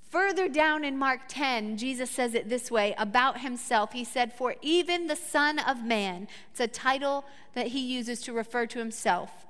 Further 0.10 0.47
down 0.47 0.84
in 0.84 0.95
Mark 0.97 1.21
10, 1.28 1.78
Jesus 1.78 2.12
says 2.12 2.36
it 2.36 2.47
this 2.47 2.69
way 2.69 2.93
about 2.99 3.41
himself. 3.41 3.93
He 3.93 4.04
said, 4.04 4.32
For 4.32 4.56
even 4.62 5.08
the 5.08 5.15
Son 5.15 5.58
of 5.58 5.84
Man, 5.84 6.28
it's 6.52 6.60
a 6.60 6.67
title 6.67 7.26
that 7.56 7.67
he 7.67 7.80
uses 7.80 8.21
to 8.21 8.34
refer 8.34 8.67
to 8.67 8.80
himself, 8.80 9.47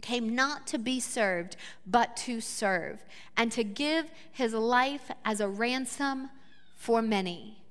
came 0.00 0.34
not 0.34 0.66
to 0.68 0.78
be 0.78 0.98
served, 0.98 1.56
but 1.86 2.16
to 2.18 2.40
serve, 2.40 3.04
and 3.36 3.52
to 3.52 3.64
give 3.64 4.10
his 4.32 4.54
life 4.54 5.10
as 5.26 5.40
a 5.40 5.48
ransom 5.48 6.30
for 6.74 7.02
many. 7.02 7.61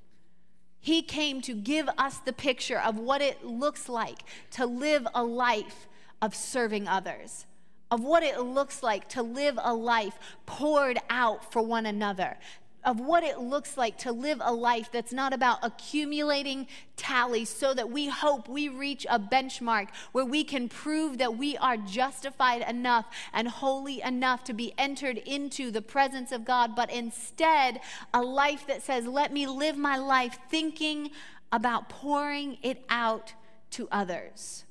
He 0.82 1.04
came 1.04 1.41
to 1.41 1.54
give 1.54 1.88
us 1.98 2.17
the 2.17 2.34
picture 2.34 2.80
of 2.80 2.98
what 2.98 3.22
it 3.22 3.46
looks 3.46 3.88
like 3.88 4.24
to 4.52 4.65
live 4.65 5.08
a 5.13 5.24
life 5.24 5.88
of 6.22 6.34
serving 6.34 6.88
others, 6.88 7.46
of 7.91 8.02
what 8.04 8.24
it 8.24 8.39
looks 8.39 8.82
like 8.82 9.08
to 9.10 9.22
live 9.22 9.60
a 9.62 9.76
life 9.76 10.17
poured 10.48 10.98
out 11.10 11.52
for 11.52 11.62
one 11.62 11.86
another, 11.86 12.38
of 12.84 13.00
what 13.00 13.24
it 13.24 13.39
looks 13.39 13.78
like 13.78 13.98
to 14.00 14.12
live 14.12 14.41
a 14.41 14.54
life 14.54 14.89
that's 14.91 15.13
not 15.13 15.34
about 15.34 15.60
accumulating 15.62 16.67
tallies 16.96 17.50
so 17.50 17.74
that 17.74 17.89
we 17.89 18.08
hope 18.08 18.48
we 18.48 18.70
reach 18.70 19.06
a 19.10 19.20
benchmark 19.20 19.88
where 20.12 20.26
we 20.26 20.44
can 20.44 20.67
prove 20.70 21.17
that 21.17 21.38
we 21.38 21.58
are 21.58 21.78
justified 21.78 22.62
enough 22.67 23.06
and 23.34 23.48
holy 23.48 24.02
enough 24.02 24.44
to 24.44 24.54
be 24.54 24.74
entered 24.78 25.17
into 25.17 25.72
the 25.72 25.82
presence 25.82 26.32
of 26.32 26.46
God, 26.46 26.76
but 26.76 26.91
instead 26.91 27.80
a 28.13 28.22
life 28.22 28.65
that 28.67 28.82
says, 28.82 29.06
let 29.06 29.32
me 29.32 29.48
live 29.48 29.78
my 29.78 29.98
life 29.98 30.39
thinking 30.50 31.12
about 31.52 31.89
pouring 31.89 32.58
it 32.62 32.84
out 32.89 33.34
to 33.72 33.88
others. 33.91 34.65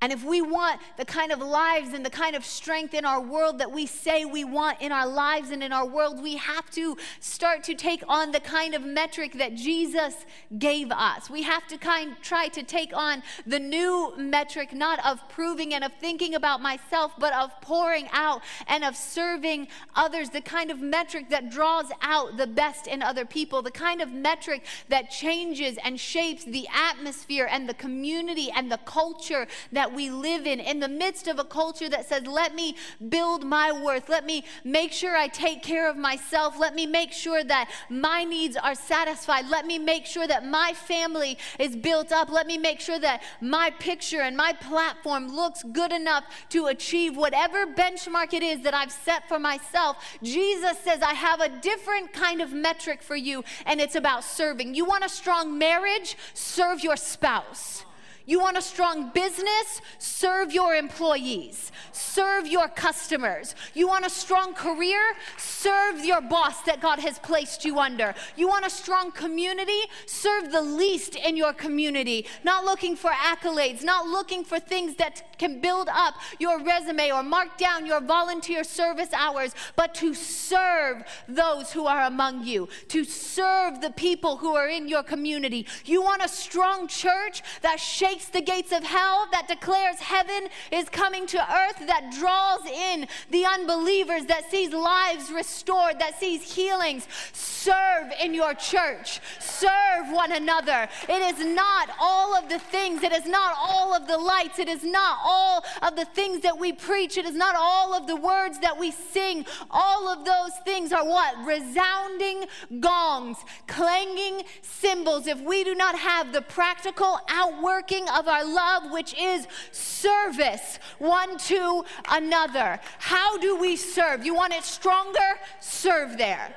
And 0.00 0.12
if 0.12 0.24
we 0.24 0.40
want 0.42 0.80
the 0.96 1.04
kind 1.04 1.32
of 1.32 1.40
lives 1.40 1.92
and 1.92 2.06
the 2.06 2.10
kind 2.10 2.36
of 2.36 2.44
strength 2.44 2.94
in 2.94 3.04
our 3.04 3.20
world 3.20 3.58
that 3.58 3.72
we 3.72 3.86
say 3.86 4.24
we 4.24 4.44
want 4.44 4.80
in 4.80 4.92
our 4.92 5.06
lives 5.06 5.50
and 5.50 5.62
in 5.62 5.72
our 5.72 5.86
world, 5.86 6.22
we 6.22 6.36
have 6.36 6.70
to 6.70 6.96
start 7.18 7.64
to 7.64 7.74
take 7.74 8.04
on 8.06 8.30
the 8.30 8.38
kind 8.38 8.74
of 8.74 8.84
metric 8.84 9.32
that 9.34 9.56
Jesus 9.56 10.14
gave 10.56 10.92
us. 10.92 11.28
We 11.28 11.42
have 11.42 11.66
to 11.68 11.78
kind 11.78 12.16
try 12.22 12.46
to 12.48 12.62
take 12.62 12.96
on 12.96 13.24
the 13.44 13.58
new 13.58 14.12
metric 14.16 14.72
not 14.72 15.04
of 15.04 15.28
proving 15.28 15.74
and 15.74 15.82
of 15.82 15.92
thinking 15.94 16.36
about 16.36 16.62
myself, 16.62 17.12
but 17.18 17.32
of 17.32 17.50
pouring 17.60 18.08
out 18.12 18.42
and 18.68 18.84
of 18.84 18.94
serving 18.94 19.66
others, 19.96 20.30
the 20.30 20.40
kind 20.40 20.70
of 20.70 20.80
metric 20.80 21.28
that 21.30 21.50
draws 21.50 21.86
out 22.02 22.36
the 22.36 22.46
best 22.46 22.86
in 22.86 23.02
other 23.02 23.24
people, 23.24 23.62
the 23.62 23.70
kind 23.72 24.00
of 24.00 24.12
metric 24.12 24.64
that 24.88 25.10
changes 25.10 25.76
and 25.82 25.98
shapes 25.98 26.44
the 26.44 26.68
atmosphere 26.72 27.48
and 27.50 27.68
the 27.68 27.74
community 27.74 28.48
and 28.54 28.70
the 28.70 28.78
culture 28.78 29.48
that 29.72 29.87
that 29.88 29.96
we 29.96 30.10
live 30.10 30.46
in, 30.46 30.60
in 30.60 30.80
the 30.80 30.88
midst 30.88 31.28
of 31.28 31.38
a 31.38 31.44
culture 31.44 31.88
that 31.88 32.06
says, 32.06 32.26
let 32.26 32.54
me 32.54 32.76
build 33.08 33.42
my 33.42 33.72
worth, 33.72 34.08
let 34.10 34.26
me 34.26 34.44
make 34.62 34.92
sure 34.92 35.16
I 35.16 35.28
take 35.28 35.62
care 35.62 35.88
of 35.88 35.96
myself, 35.96 36.58
let 36.58 36.74
me 36.74 36.84
make 36.84 37.10
sure 37.10 37.42
that 37.44 37.70
my 37.88 38.22
needs 38.24 38.56
are 38.56 38.74
satisfied, 38.74 39.48
let 39.48 39.66
me 39.66 39.78
make 39.78 40.04
sure 40.04 40.26
that 40.26 40.44
my 40.44 40.74
family 40.74 41.38
is 41.58 41.74
built 41.74 42.12
up, 42.12 42.30
let 42.30 42.46
me 42.46 42.58
make 42.58 42.80
sure 42.80 42.98
that 42.98 43.22
my 43.40 43.70
picture 43.78 44.20
and 44.20 44.36
my 44.36 44.52
platform 44.52 45.34
looks 45.34 45.62
good 45.62 45.92
enough 45.92 46.24
to 46.50 46.66
achieve 46.66 47.16
whatever 47.16 47.66
benchmark 47.66 48.34
it 48.34 48.42
is 48.42 48.60
that 48.62 48.74
I've 48.74 48.92
set 48.92 49.26
for 49.26 49.38
myself. 49.38 49.96
Jesus 50.22 50.78
says, 50.80 51.00
I 51.00 51.14
have 51.14 51.40
a 51.40 51.48
different 51.60 52.12
kind 52.12 52.42
of 52.42 52.52
metric 52.52 53.02
for 53.02 53.16
you, 53.16 53.42
and 53.64 53.80
it's 53.80 53.94
about 53.94 54.22
serving. 54.22 54.74
You 54.74 54.84
want 54.84 55.04
a 55.04 55.08
strong 55.08 55.56
marriage? 55.56 56.16
Serve 56.34 56.84
your 56.84 56.96
spouse. 56.96 57.86
You 58.28 58.40
want 58.40 58.58
a 58.58 58.62
strong 58.62 59.10
business? 59.14 59.80
Serve 59.98 60.52
your 60.52 60.74
employees, 60.74 61.72
serve 61.92 62.46
your 62.46 62.68
customers. 62.68 63.54
You 63.72 63.88
want 63.88 64.04
a 64.04 64.10
strong 64.10 64.52
career? 64.52 65.00
Serve 65.38 66.04
your 66.04 66.20
boss 66.20 66.60
that 66.64 66.82
God 66.82 66.98
has 66.98 67.18
placed 67.20 67.64
you 67.64 67.78
under. 67.78 68.14
You 68.36 68.46
want 68.46 68.66
a 68.66 68.70
strong 68.70 69.12
community? 69.12 69.80
Serve 70.04 70.52
the 70.52 70.60
least 70.60 71.16
in 71.16 71.38
your 71.38 71.54
community. 71.54 72.26
Not 72.44 72.66
looking 72.66 72.96
for 72.96 73.10
accolades, 73.10 73.82
not 73.82 74.06
looking 74.06 74.44
for 74.44 74.60
things 74.60 74.96
that 74.96 75.38
can 75.38 75.62
build 75.62 75.88
up 75.90 76.14
your 76.38 76.62
resume 76.62 77.10
or 77.10 77.22
mark 77.22 77.56
down 77.56 77.86
your 77.86 78.02
volunteer 78.02 78.62
service 78.62 79.14
hours, 79.14 79.54
but 79.74 79.94
to 79.94 80.12
serve 80.12 81.02
those 81.28 81.72
who 81.72 81.86
are 81.86 82.04
among 82.04 82.44
you, 82.44 82.68
to 82.88 83.04
serve 83.04 83.80
the 83.80 83.92
people 83.92 84.36
who 84.36 84.54
are 84.54 84.68
in 84.68 84.86
your 84.86 85.02
community. 85.02 85.66
You 85.86 86.02
want 86.02 86.22
a 86.22 86.28
strong 86.28 86.88
church 86.88 87.42
that 87.62 87.80
shakes 87.80 88.17
the 88.26 88.40
gates 88.40 88.72
of 88.72 88.84
hell, 88.84 89.28
that 89.32 89.48
declares 89.48 89.96
heaven 89.96 90.48
is 90.70 90.88
coming 90.88 91.26
to 91.28 91.38
earth, 91.38 91.86
that 91.86 92.12
draws 92.18 92.66
in 92.66 93.06
the 93.30 93.44
unbelievers, 93.44 94.26
that 94.26 94.50
sees 94.50 94.72
lives 94.72 95.30
restored, 95.30 95.98
that 95.98 96.18
sees 96.18 96.42
healings. 96.42 97.06
Serve 97.32 98.12
in 98.20 98.34
your 98.34 98.54
church, 98.54 99.20
serve 99.38 100.10
one 100.10 100.32
another. 100.32 100.88
It 101.08 101.22
is 101.22 101.44
not 101.44 101.90
all 102.00 102.36
of 102.36 102.48
the 102.48 102.58
things, 102.58 103.02
it 103.02 103.12
is 103.12 103.26
not 103.26 103.54
all 103.58 103.94
of 103.94 104.06
the 104.06 104.18
lights, 104.18 104.58
it 104.58 104.68
is 104.68 104.84
not 104.84 105.18
all 105.24 105.64
of 105.82 105.96
the 105.96 106.04
things 106.04 106.42
that 106.42 106.58
we 106.58 106.72
preach, 106.72 107.16
it 107.16 107.24
is 107.24 107.34
not 107.34 107.54
all 107.56 107.94
of 107.94 108.06
the 108.06 108.16
words 108.16 108.58
that 108.60 108.78
we 108.78 108.90
sing. 108.90 109.44
All 109.70 110.08
of 110.08 110.24
those 110.24 110.52
things 110.64 110.92
are 110.92 111.04
what? 111.04 111.36
Resounding 111.44 112.46
gongs, 112.80 113.38
clanging 113.66 114.42
cymbals. 114.62 115.26
If 115.26 115.40
we 115.40 115.64
do 115.64 115.74
not 115.74 115.98
have 115.98 116.32
the 116.32 116.42
practical 116.42 117.18
outworking 117.28 118.07
of 118.08 118.28
our 118.28 118.44
love, 118.44 118.90
which 118.90 119.14
is 119.18 119.46
service 119.70 120.78
one 120.98 121.38
to 121.38 121.84
another, 122.10 122.80
how 122.98 123.38
do 123.38 123.56
we 123.56 123.76
serve? 123.76 124.24
You 124.24 124.34
want 124.34 124.52
it 124.52 124.64
stronger? 124.64 125.18
Serve 125.60 126.18
there 126.18 126.54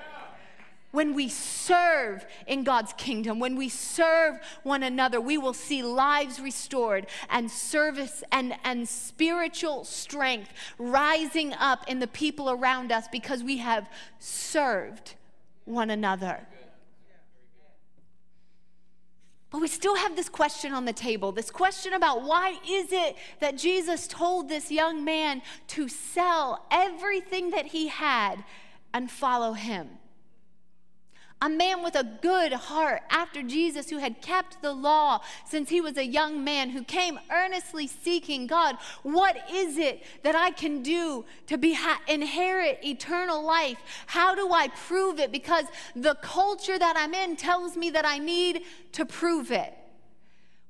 when 0.91 1.13
we 1.13 1.29
serve 1.29 2.25
in 2.47 2.63
God's 2.63 2.93
kingdom, 2.93 3.39
when 3.39 3.55
we 3.55 3.69
serve 3.69 4.39
one 4.63 4.83
another, 4.83 5.19
we 5.19 5.37
will 5.37 5.53
see 5.53 5.81
lives 5.81 6.39
restored 6.39 7.07
and 7.29 7.49
service 7.49 8.23
and, 8.31 8.53
and 8.63 8.87
spiritual 8.87 9.85
strength 9.85 10.51
rising 10.77 11.53
up 11.53 11.89
in 11.89 11.99
the 11.99 12.07
people 12.07 12.49
around 12.49 12.91
us 12.91 13.07
because 13.07 13.43
we 13.43 13.57
have 13.57 13.89
served 14.19 15.15
one 15.65 15.89
another. 15.89 16.45
But 19.51 19.59
we 19.59 19.67
still 19.67 19.95
have 19.95 20.15
this 20.15 20.29
question 20.29 20.73
on 20.73 20.85
the 20.85 20.93
table 20.93 21.31
this 21.33 21.51
question 21.51 21.93
about 21.93 22.23
why 22.23 22.57
is 22.67 22.91
it 22.91 23.17
that 23.41 23.57
Jesus 23.57 24.07
told 24.07 24.47
this 24.47 24.71
young 24.71 25.03
man 25.03 25.41
to 25.67 25.87
sell 25.89 26.65
everything 26.71 27.51
that 27.51 27.67
he 27.67 27.87
had 27.89 28.43
and 28.93 29.11
follow 29.11 29.53
him? 29.53 29.89
A 31.41 31.49
man 31.49 31.83
with 31.83 31.95
a 31.95 32.03
good 32.21 32.53
heart 32.53 33.01
after 33.09 33.41
Jesus 33.41 33.89
who 33.89 33.97
had 33.97 34.21
kept 34.21 34.61
the 34.61 34.73
law 34.73 35.21
since 35.45 35.69
he 35.69 35.81
was 35.81 35.97
a 35.97 36.05
young 36.05 36.43
man, 36.43 36.69
who 36.69 36.83
came 36.83 37.19
earnestly 37.31 37.87
seeking 37.87 38.45
God, 38.45 38.77
what 39.03 39.37
is 39.51 39.77
it 39.77 40.03
that 40.23 40.35
I 40.35 40.51
can 40.51 40.83
do 40.83 41.25
to 41.47 41.57
be 41.57 41.77
inherit 42.07 42.79
eternal 42.83 43.43
life? 43.43 43.79
How 44.07 44.35
do 44.35 44.51
I 44.51 44.67
prove 44.67 45.19
it? 45.19 45.31
Because 45.31 45.65
the 45.95 46.15
culture 46.15 46.77
that 46.77 46.95
I'm 46.95 47.13
in 47.13 47.35
tells 47.35 47.75
me 47.75 47.89
that 47.89 48.05
I 48.05 48.19
need 48.19 48.61
to 48.93 49.05
prove 49.05 49.51
it. 49.51 49.73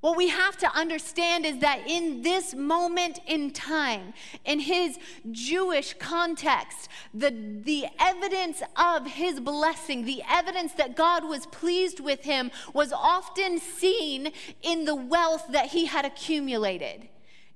What 0.02 0.18
we 0.18 0.30
have 0.30 0.58
to 0.58 0.76
understand 0.76 1.46
is 1.46 1.60
that 1.60 1.88
in 1.88 2.24
this 2.24 2.56
moment 2.56 3.20
in 3.28 3.52
time, 3.52 4.14
in 4.46 4.60
his 4.60 4.98
Jewish 5.30 5.94
context, 5.94 6.90
the, 7.14 7.30
the 7.30 7.86
evidence 8.00 8.64
of 8.76 9.06
his 9.06 9.40
blessing, 9.40 10.06
the 10.06 10.24
evidence 10.28 10.74
that 10.74 10.96
God 10.96 11.24
was 11.24 11.46
pleased 11.46 12.00
with 12.00 12.24
him, 12.24 12.50
was 12.74 12.92
often 12.92 13.60
seen 13.60 14.32
in 14.64 14.86
the 14.86 14.96
wealth 14.96 15.46
that 15.52 15.68
he 15.68 15.86
had 15.86 16.04
accumulated. 16.04 17.08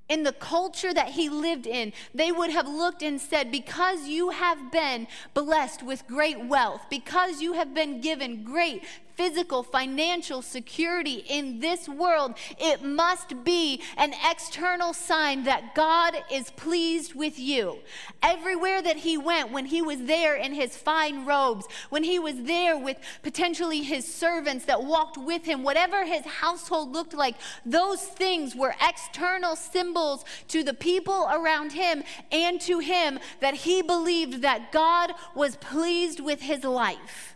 In 0.07 0.21
the 0.21 0.33
culture 0.33 0.93
that 0.93 1.09
he 1.09 1.29
lived 1.29 1.65
in, 1.65 1.93
they 2.13 2.31
would 2.31 2.51
have 2.51 2.67
looked 2.67 3.01
and 3.01 3.19
said, 3.19 3.51
Because 3.51 4.07
you 4.07 4.29
have 4.29 4.71
been 4.71 5.07
blessed 5.33 5.81
with 5.81 6.05
great 6.05 6.45
wealth, 6.45 6.81
because 6.91 7.41
you 7.41 7.53
have 7.53 7.73
been 7.73 8.01
given 8.01 8.43
great 8.43 8.83
physical, 9.15 9.63
financial 9.63 10.41
security 10.41 11.23
in 11.27 11.59
this 11.59 11.87
world, 11.87 12.35
it 12.59 12.83
must 12.83 13.43
be 13.43 13.81
an 13.97 14.13
external 14.29 14.93
sign 14.93 15.43
that 15.43 15.73
God 15.75 16.15
is 16.31 16.51
pleased 16.51 17.15
with 17.15 17.39
you. 17.39 17.79
Everywhere 18.21 18.81
that 18.81 18.97
he 18.97 19.17
went, 19.17 19.51
when 19.51 19.65
he 19.65 19.81
was 19.81 20.03
there 20.03 20.35
in 20.35 20.53
his 20.53 20.75
fine 20.75 21.25
robes, 21.25 21.65
when 21.89 22.03
he 22.03 22.19
was 22.19 22.43
there 22.43 22.77
with 22.77 22.97
potentially 23.23 23.81
his 23.81 24.11
servants 24.11 24.65
that 24.65 24.83
walked 24.83 25.17
with 25.17 25.45
him, 25.45 25.63
whatever 25.63 26.05
his 26.05 26.25
household 26.25 26.91
looked 26.91 27.13
like, 27.13 27.35
those 27.65 28.01
things 28.01 28.55
were 28.55 28.75
external 28.81 29.55
symbols 29.55 30.25
to 30.47 30.63
the 30.63 30.73
people 30.73 31.27
around 31.31 31.71
him 31.71 32.03
and 32.31 32.59
to 32.61 32.79
him 32.79 33.19
that 33.39 33.53
he 33.53 33.81
believed 33.81 34.41
that 34.41 34.71
God 34.71 35.13
was 35.35 35.55
pleased 35.57 36.19
with 36.19 36.41
his 36.41 36.63
life. 36.63 37.34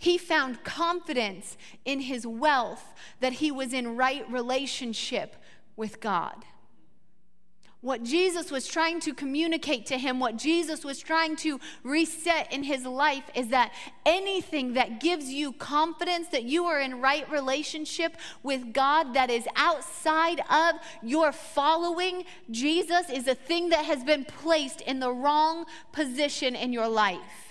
He 0.00 0.16
found 0.16 0.64
confidence 0.64 1.58
in 1.84 2.00
his 2.00 2.26
wealth 2.26 2.94
that 3.20 3.34
he 3.34 3.50
was 3.50 3.74
in 3.74 3.98
right 3.98 4.24
relationship 4.32 5.36
with 5.76 6.00
God. 6.00 6.46
What 7.82 8.02
Jesus 8.02 8.50
was 8.50 8.66
trying 8.66 9.00
to 9.00 9.12
communicate 9.12 9.84
to 9.86 9.98
him, 9.98 10.18
what 10.18 10.38
Jesus 10.38 10.86
was 10.86 11.00
trying 11.00 11.36
to 11.36 11.60
reset 11.82 12.50
in 12.50 12.62
his 12.62 12.86
life 12.86 13.24
is 13.34 13.48
that 13.48 13.72
anything 14.06 14.72
that 14.72 15.00
gives 15.00 15.26
you 15.26 15.52
confidence 15.52 16.28
that 16.28 16.44
you 16.44 16.64
are 16.64 16.80
in 16.80 17.02
right 17.02 17.30
relationship 17.30 18.16
with 18.42 18.72
God 18.72 19.12
that 19.12 19.28
is 19.28 19.46
outside 19.54 20.40
of 20.50 20.76
your 21.02 21.30
following 21.30 22.24
Jesus 22.50 23.10
is 23.10 23.28
a 23.28 23.34
thing 23.34 23.68
that 23.68 23.84
has 23.84 24.02
been 24.02 24.24
placed 24.24 24.80
in 24.80 24.98
the 24.98 25.12
wrong 25.12 25.66
position 25.92 26.56
in 26.56 26.72
your 26.72 26.88
life. 26.88 27.49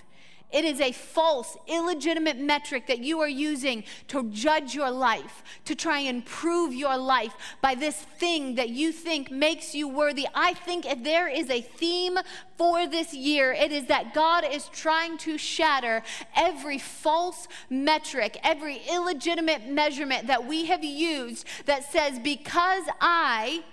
It 0.51 0.65
is 0.65 0.81
a 0.81 0.91
false, 0.91 1.57
illegitimate 1.67 2.37
metric 2.37 2.87
that 2.87 2.99
you 2.99 3.19
are 3.19 3.29
using 3.29 3.83
to 4.07 4.23
judge 4.31 4.73
your 4.73 4.89
life, 4.89 5.43
to 5.65 5.75
try 5.75 5.99
and 5.99 6.25
prove 6.25 6.73
your 6.73 6.97
life 6.97 7.33
by 7.61 7.75
this 7.75 7.95
thing 7.95 8.55
that 8.55 8.69
you 8.69 8.91
think 8.91 9.29
makes 9.29 9.75
you 9.75 9.87
worthy. 9.87 10.27
I 10.33 10.55
think 10.55 10.87
if 10.87 11.03
there 11.03 11.27
is 11.27 11.51
a 11.51 11.61
theme 11.61 12.17
for 12.57 12.87
this 12.87 13.13
year, 13.13 13.51
it 13.51 13.71
is 13.71 13.85
that 13.85 14.15
God 14.15 14.43
is 14.43 14.67
trying 14.69 15.19
to 15.19 15.37
shatter 15.37 16.01
every 16.35 16.79
false 16.79 17.47
metric, 17.69 18.39
every 18.43 18.81
illegitimate 18.91 19.67
measurement 19.67 20.25
that 20.27 20.47
we 20.47 20.65
have 20.65 20.83
used 20.83 21.45
that 21.67 21.91
says, 21.91 22.17
because 22.17 22.83
I 22.99 23.63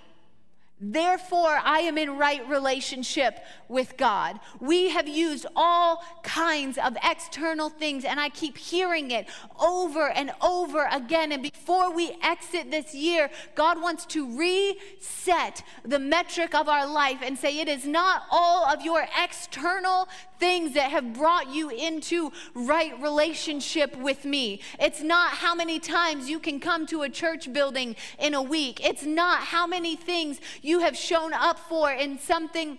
Therefore, 0.79 1.59
I 1.63 1.79
am 1.79 1.97
in 1.97 2.19
right 2.19 2.47
relationship 2.47 3.39
with 3.67 3.97
God. 3.97 4.39
We 4.59 4.89
have 4.89 5.07
used 5.07 5.47
all 5.55 6.03
kinds 6.21 6.77
of 6.77 6.95
external 7.03 7.69
things, 7.69 8.05
and 8.05 8.19
I 8.19 8.29
keep 8.29 8.59
hearing 8.59 9.09
it 9.09 9.27
over 9.59 10.09
and 10.09 10.31
over 10.39 10.87
again. 10.91 11.31
And 11.31 11.41
before 11.41 11.91
we 11.91 12.15
exit 12.21 12.69
this 12.69 12.93
year, 12.93 13.31
God 13.55 13.81
wants 13.81 14.05
to 14.07 14.37
reset 14.37 15.63
the 15.83 15.97
metric 15.97 16.53
of 16.53 16.69
our 16.69 16.85
life 16.85 17.21
and 17.23 17.35
say, 17.39 17.57
It 17.57 17.67
is 17.67 17.87
not 17.87 18.23
all 18.29 18.65
of 18.65 18.85
your 18.85 19.07
external 19.19 20.07
things 20.39 20.73
that 20.73 20.91
have 20.91 21.13
brought 21.13 21.53
you 21.53 21.69
into 21.69 22.31
right 22.53 22.99
relationship 23.01 23.95
with 23.97 24.25
me. 24.25 24.61
It's 24.79 25.01
not 25.01 25.31
how 25.31 25.55
many 25.55 25.79
times 25.79 26.29
you 26.29 26.39
can 26.39 26.59
come 26.59 26.85
to 26.87 27.03
a 27.03 27.09
church 27.09 27.51
building 27.51 27.95
in 28.19 28.33
a 28.33 28.41
week. 28.41 28.85
It's 28.85 29.03
not 29.03 29.39
how 29.39 29.67
many 29.67 29.95
things 29.95 30.39
you 30.61 30.79
have 30.79 30.95
shown 30.95 31.33
up 31.33 31.59
for 31.59 31.91
in 31.91 32.19
something 32.19 32.77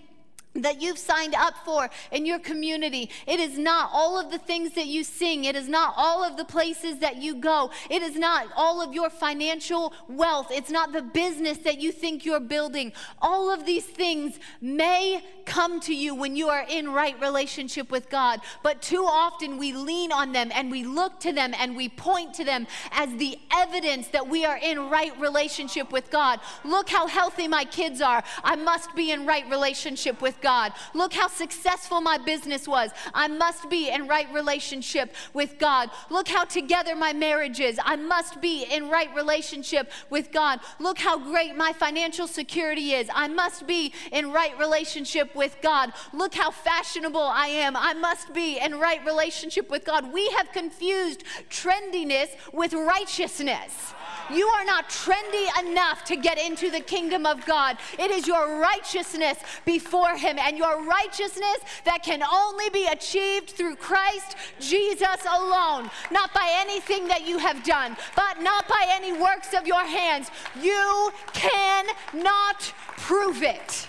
that 0.54 0.80
you've 0.82 0.98
signed 0.98 1.34
up 1.34 1.54
for 1.64 1.88
in 2.10 2.26
your 2.26 2.38
community. 2.38 3.10
It 3.26 3.40
is 3.40 3.58
not 3.58 3.90
all 3.92 4.18
of 4.18 4.30
the 4.30 4.38
things 4.38 4.72
that 4.72 4.86
you 4.86 5.04
sing. 5.04 5.44
It 5.44 5.56
is 5.56 5.68
not 5.68 5.94
all 5.96 6.24
of 6.24 6.36
the 6.36 6.44
places 6.44 6.98
that 6.98 7.16
you 7.16 7.36
go. 7.36 7.70
It 7.90 8.02
is 8.02 8.16
not 8.16 8.48
all 8.56 8.82
of 8.82 8.94
your 8.94 9.10
financial 9.10 9.92
wealth. 10.08 10.48
It's 10.50 10.70
not 10.70 10.92
the 10.92 11.02
business 11.02 11.58
that 11.58 11.80
you 11.80 11.92
think 11.92 12.24
you're 12.24 12.40
building. 12.40 12.92
All 13.20 13.50
of 13.52 13.66
these 13.66 13.84
things 13.84 14.38
may 14.60 15.22
come 15.48 15.80
to 15.80 15.94
you 15.94 16.14
when 16.14 16.36
you 16.36 16.48
are 16.48 16.66
in 16.68 16.90
right 16.90 17.18
relationship 17.20 17.90
with 17.90 18.10
God, 18.10 18.40
but 18.62 18.82
too 18.82 19.04
often 19.04 19.56
we 19.56 19.72
lean 19.72 20.12
on 20.12 20.32
them 20.32 20.50
and 20.54 20.70
we 20.70 20.84
look 20.84 21.18
to 21.20 21.32
them 21.32 21.54
and 21.58 21.74
we 21.74 21.88
point 21.88 22.34
to 22.34 22.44
them 22.44 22.66
as 22.92 23.08
the 23.16 23.38
evidence 23.54 24.08
that 24.08 24.28
we 24.28 24.44
are 24.44 24.58
in 24.58 24.90
right 24.90 25.18
relationship 25.18 25.90
with 25.90 26.10
God. 26.10 26.40
Look 26.64 26.90
how 26.90 27.06
healthy 27.06 27.48
my 27.48 27.64
kids 27.64 28.02
are. 28.02 28.22
I 28.44 28.56
must 28.56 28.94
be 28.94 29.10
in 29.10 29.24
right 29.24 29.48
relationship 29.48 30.20
with 30.20 30.38
God. 30.42 30.47
God. 30.48 30.72
Look 30.94 31.12
how 31.12 31.28
successful 31.28 32.00
my 32.00 32.16
business 32.16 32.66
was. 32.66 32.90
I 33.12 33.28
must 33.28 33.68
be 33.68 33.90
in 33.90 34.08
right 34.08 34.32
relationship 34.32 35.14
with 35.34 35.58
God. 35.58 35.90
Look 36.08 36.26
how 36.26 36.46
together 36.46 36.96
my 36.96 37.12
marriage 37.12 37.60
is. 37.60 37.78
I 37.84 37.96
must 37.96 38.40
be 38.40 38.64
in 38.64 38.88
right 38.88 39.14
relationship 39.14 39.92
with 40.08 40.32
God. 40.32 40.60
Look 40.78 40.98
how 41.00 41.18
great 41.18 41.54
my 41.54 41.74
financial 41.74 42.26
security 42.26 42.92
is. 42.92 43.10
I 43.14 43.28
must 43.28 43.66
be 43.66 43.92
in 44.10 44.32
right 44.32 44.58
relationship 44.58 45.34
with 45.34 45.54
God. 45.60 45.92
Look 46.14 46.34
how 46.34 46.50
fashionable 46.50 47.28
I 47.44 47.48
am. 47.48 47.76
I 47.76 47.92
must 47.92 48.32
be 48.32 48.58
in 48.58 48.80
right 48.80 49.04
relationship 49.04 49.68
with 49.68 49.84
God. 49.84 50.10
We 50.14 50.30
have 50.30 50.50
confused 50.52 51.24
trendiness 51.50 52.28
with 52.54 52.72
righteousness. 52.72 53.92
You 54.30 54.46
are 54.46 54.64
not 54.64 54.90
trendy 54.90 55.46
enough 55.62 56.04
to 56.04 56.16
get 56.16 56.38
into 56.38 56.70
the 56.70 56.80
kingdom 56.80 57.24
of 57.24 57.46
God. 57.46 57.78
It 57.98 58.10
is 58.10 58.26
your 58.26 58.60
righteousness 58.60 59.38
before 59.64 60.16
Him 60.16 60.27
and 60.36 60.58
your 60.58 60.82
righteousness 60.82 61.58
that 61.84 62.02
can 62.02 62.24
only 62.24 62.68
be 62.70 62.88
achieved 62.88 63.50
through 63.50 63.76
Christ 63.76 64.36
Jesus 64.58 65.24
alone, 65.24 65.88
not 66.10 66.34
by 66.34 66.48
anything 66.58 67.06
that 67.06 67.24
you 67.24 67.38
have 67.38 67.62
done, 67.62 67.96
but 68.16 68.42
not 68.42 68.66
by 68.66 68.84
any 68.90 69.12
works 69.12 69.54
of 69.54 69.66
your 69.66 69.84
hands. 69.84 70.30
You 70.60 71.12
cannot 71.32 72.60
prove 72.96 73.44
it 73.44 73.88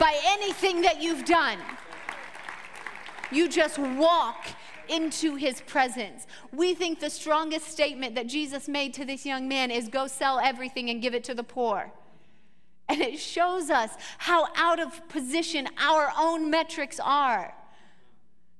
by 0.00 0.18
anything 0.26 0.82
that 0.82 1.00
you've 1.00 1.24
done. 1.24 1.58
You 3.30 3.48
just 3.48 3.78
walk 3.78 4.46
into 4.88 5.34
his 5.34 5.60
presence. 5.62 6.26
We 6.52 6.74
think 6.74 7.00
the 7.00 7.10
strongest 7.10 7.66
statement 7.68 8.14
that 8.14 8.26
Jesus 8.26 8.68
made 8.68 8.94
to 8.94 9.04
this 9.04 9.26
young 9.26 9.48
man 9.48 9.70
is 9.70 9.88
go 9.88 10.06
sell 10.06 10.38
everything 10.38 10.90
and 10.90 11.02
give 11.02 11.14
it 11.14 11.24
to 11.24 11.34
the 11.34 11.42
poor. 11.42 11.92
And 12.88 13.00
it 13.02 13.18
shows 13.18 13.68
us 13.70 13.90
how 14.18 14.48
out 14.54 14.78
of 14.78 15.08
position 15.08 15.68
our 15.78 16.12
own 16.18 16.50
metrics 16.50 17.00
are. 17.02 17.52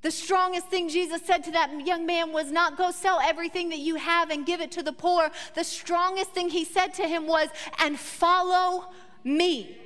The 0.03 0.11
strongest 0.11 0.67
thing 0.69 0.89
Jesus 0.89 1.23
said 1.23 1.43
to 1.45 1.51
that 1.53 1.87
young 1.87 2.07
man 2.07 2.33
was 2.33 2.53
not 2.53 2.77
go 2.77 2.91
sell 2.91 3.19
everything 3.21 3.71
that 3.71 3.79
you 3.79 3.97
have 3.97 4.31
and 4.31 4.47
give 4.47 4.61
it 4.61 4.71
to 4.73 4.83
the 4.83 4.93
poor. 4.93 5.31
The 5.55 5.65
strongest 5.65 6.31
thing 6.31 6.49
he 6.49 6.65
said 6.65 6.95
to 6.95 7.09
him 7.09 7.27
was, 7.27 7.49
and 7.79 7.99
follow 7.99 8.87
me. 9.25 9.79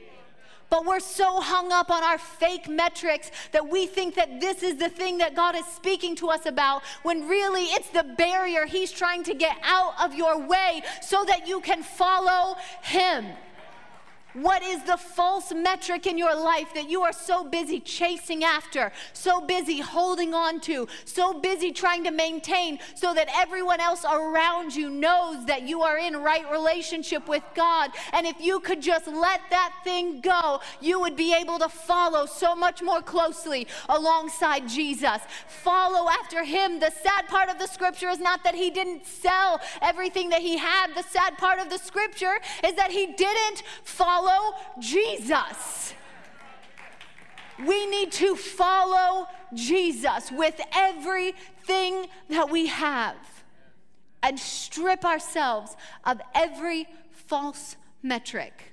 But 0.71 0.87
we're 0.87 1.01
so 1.01 1.41
hung 1.41 1.73
up 1.73 1.91
on 1.91 2.05
our 2.05 2.17
fake 2.17 2.69
metrics 2.69 3.33
that 3.51 3.69
we 3.69 3.87
think 3.87 4.15
that 4.15 4.41
this 4.41 4.63
is 4.63 4.77
the 4.77 4.89
thing 4.89 5.19
that 5.19 5.35
God 5.35 5.57
is 5.57 5.67
speaking 5.67 6.15
to 6.17 6.29
us 6.29 6.47
about, 6.47 6.83
when 7.03 7.27
really 7.27 7.65
it's 7.65 7.91
the 7.91 8.05
barrier 8.05 8.67
He's 8.67 8.93
trying 8.93 9.25
to 9.25 9.35
get 9.35 9.57
out 9.65 9.95
of 10.01 10.15
your 10.15 10.39
way 10.47 10.83
so 11.03 11.25
that 11.25 11.49
you 11.49 11.61
can 11.61 11.83
follow 11.83 12.57
Him. 12.83 13.27
What 14.35 14.63
is 14.63 14.83
the 14.85 14.97
false 14.97 15.53
metric 15.53 16.07
in 16.07 16.17
your 16.17 16.35
life 16.35 16.73
that 16.75 16.89
you 16.89 17.03
are 17.03 17.13
so 17.13 17.45
busy 17.45 17.81
chasing 17.81 18.45
after, 18.45 18.93
so 19.13 19.41
busy 19.41 19.81
holding 19.81 20.35
on 20.35 20.61
to, 20.61 20.87
so 21.05 21.33
busy 21.33 21.73
trying 21.73 22.05
to 22.05 22.11
maintain 22.11 22.79
so 22.95 23.13
that 23.15 23.29
everyone 23.35 23.81
else 23.81 24.05
around 24.05 24.75
you 24.75 24.89
knows 24.91 25.47
that 25.47 25.63
you 25.63 25.83
are 25.83 25.99
in 25.99 26.17
right 26.17 26.49
relationship 26.51 27.29
with 27.29 27.43
God? 27.55 27.91
And 28.13 28.27
if 28.27 28.41
you 28.41 28.61
could 28.61 28.81
just 28.81 29.07
let 29.07 29.41
that 29.51 29.75
thing 29.83 30.21
go, 30.21 30.61
you 30.81 31.01
would 31.01 31.17
be 31.17 31.35
able 31.35 31.59
to 31.59 31.69
follow 31.69 32.27
so 32.27 32.55
much 32.55 32.83
more 32.83 33.03
closely 33.03 33.67
alongside 33.89 34.69
Jesus. 34.69 35.19
Follow 35.49 36.09
after 36.09 36.45
him. 36.45 36.79
The 36.79 36.91
sad 36.91 37.27
part 37.29 37.49
of 37.49 37.59
the 37.59 37.67
scripture 37.67 38.09
is 38.09 38.21
not 38.21 38.45
that 38.45 38.55
he 38.55 38.71
didn't 38.71 39.07
sell 39.07 39.61
everything 39.83 40.29
that 40.31 40.43
he 40.43 40.57
had, 40.57 40.95
the 40.95 41.03
sad 41.03 41.37
part 41.39 41.59
of 41.59 41.71
the 41.71 41.79
scripture 41.79 42.39
is 42.65 42.75
that 42.75 42.91
he 42.91 43.07
didn't 43.07 43.63
follow 43.83 44.20
follow 44.21 44.55
Jesus. 44.79 45.95
We 47.67 47.87
need 47.87 48.13
to 48.13 48.37
follow 48.37 49.27
Jesus 49.55 50.31
with 50.33 50.61
everything 50.75 52.07
that 52.29 52.51
we 52.51 52.67
have 52.69 53.17
and 54.23 54.39
strip 54.39 55.05
ourselves 55.05 55.77
of 56.05 56.21
every 56.35 56.87
false 57.11 57.77
metric. 58.03 58.73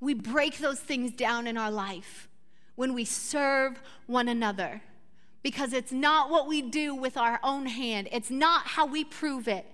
We 0.00 0.14
break 0.14 0.58
those 0.58 0.80
things 0.80 1.12
down 1.12 1.46
in 1.46 1.58
our 1.58 1.70
life 1.70 2.28
when 2.76 2.94
we 2.94 3.04
serve 3.04 3.82
one 4.06 4.28
another 4.28 4.80
because 5.42 5.72
it's 5.74 5.92
not 5.92 6.30
what 6.30 6.48
we 6.48 6.62
do 6.62 6.94
with 6.94 7.16
our 7.16 7.40
own 7.42 7.66
hand, 7.66 8.08
it's 8.12 8.30
not 8.30 8.66
how 8.66 8.86
we 8.86 9.04
prove 9.04 9.48
it. 9.48 9.66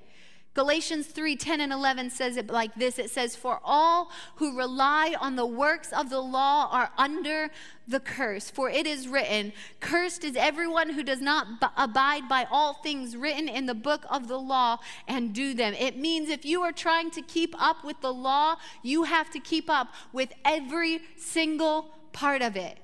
Galatians 0.57 1.09
3 1.09 1.37
10 1.37 1.61
and 1.61 1.71
11 1.71 2.09
says 2.09 2.39
it 2.39 2.47
like 2.47 2.75
this 2.77 2.99
it 2.99 3.11
says, 3.11 3.37
For 3.37 3.61
all 3.63 4.11
who 4.37 4.57
rely 4.57 5.15
on 5.21 5.37
the 5.37 5.45
works 5.45 5.93
of 5.93 6.09
the 6.09 6.21
law 6.21 6.71
are 6.73 6.91
under 6.97 7.51
the 7.87 8.01
curse. 8.01 8.49
For 8.49 8.71
it 8.71 8.87
is 8.87 9.07
written, 9.07 9.53
Cursed 9.81 10.25
is 10.25 10.35
everyone 10.35 10.89
who 10.89 11.03
does 11.03 11.21
not 11.21 11.61
b- 11.61 11.67
abide 11.77 12.27
by 12.27 12.47
all 12.51 12.73
things 12.73 13.19
written 13.19 13.51
in 13.51 13.67
the 13.67 13.75
book 13.75 14.07
of 14.09 14.29
the 14.29 14.39
law 14.39 14.79
and 15.07 15.35
do 15.35 15.53
them. 15.53 15.75
It 15.75 15.99
means 15.99 16.31
if 16.31 16.47
you 16.47 16.63
are 16.63 16.73
trying 16.73 17.11
to 17.11 17.21
keep 17.21 17.55
up 17.63 17.85
with 17.85 18.01
the 18.01 18.15
law, 18.15 18.57
you 18.83 19.03
have 19.03 19.29
to 19.33 19.41
keep 19.41 19.69
up 19.69 19.89
with 20.15 20.33
every 20.43 21.03
single 21.19 21.91
part 22.15 22.41
of 22.41 22.57
it. 22.57 22.79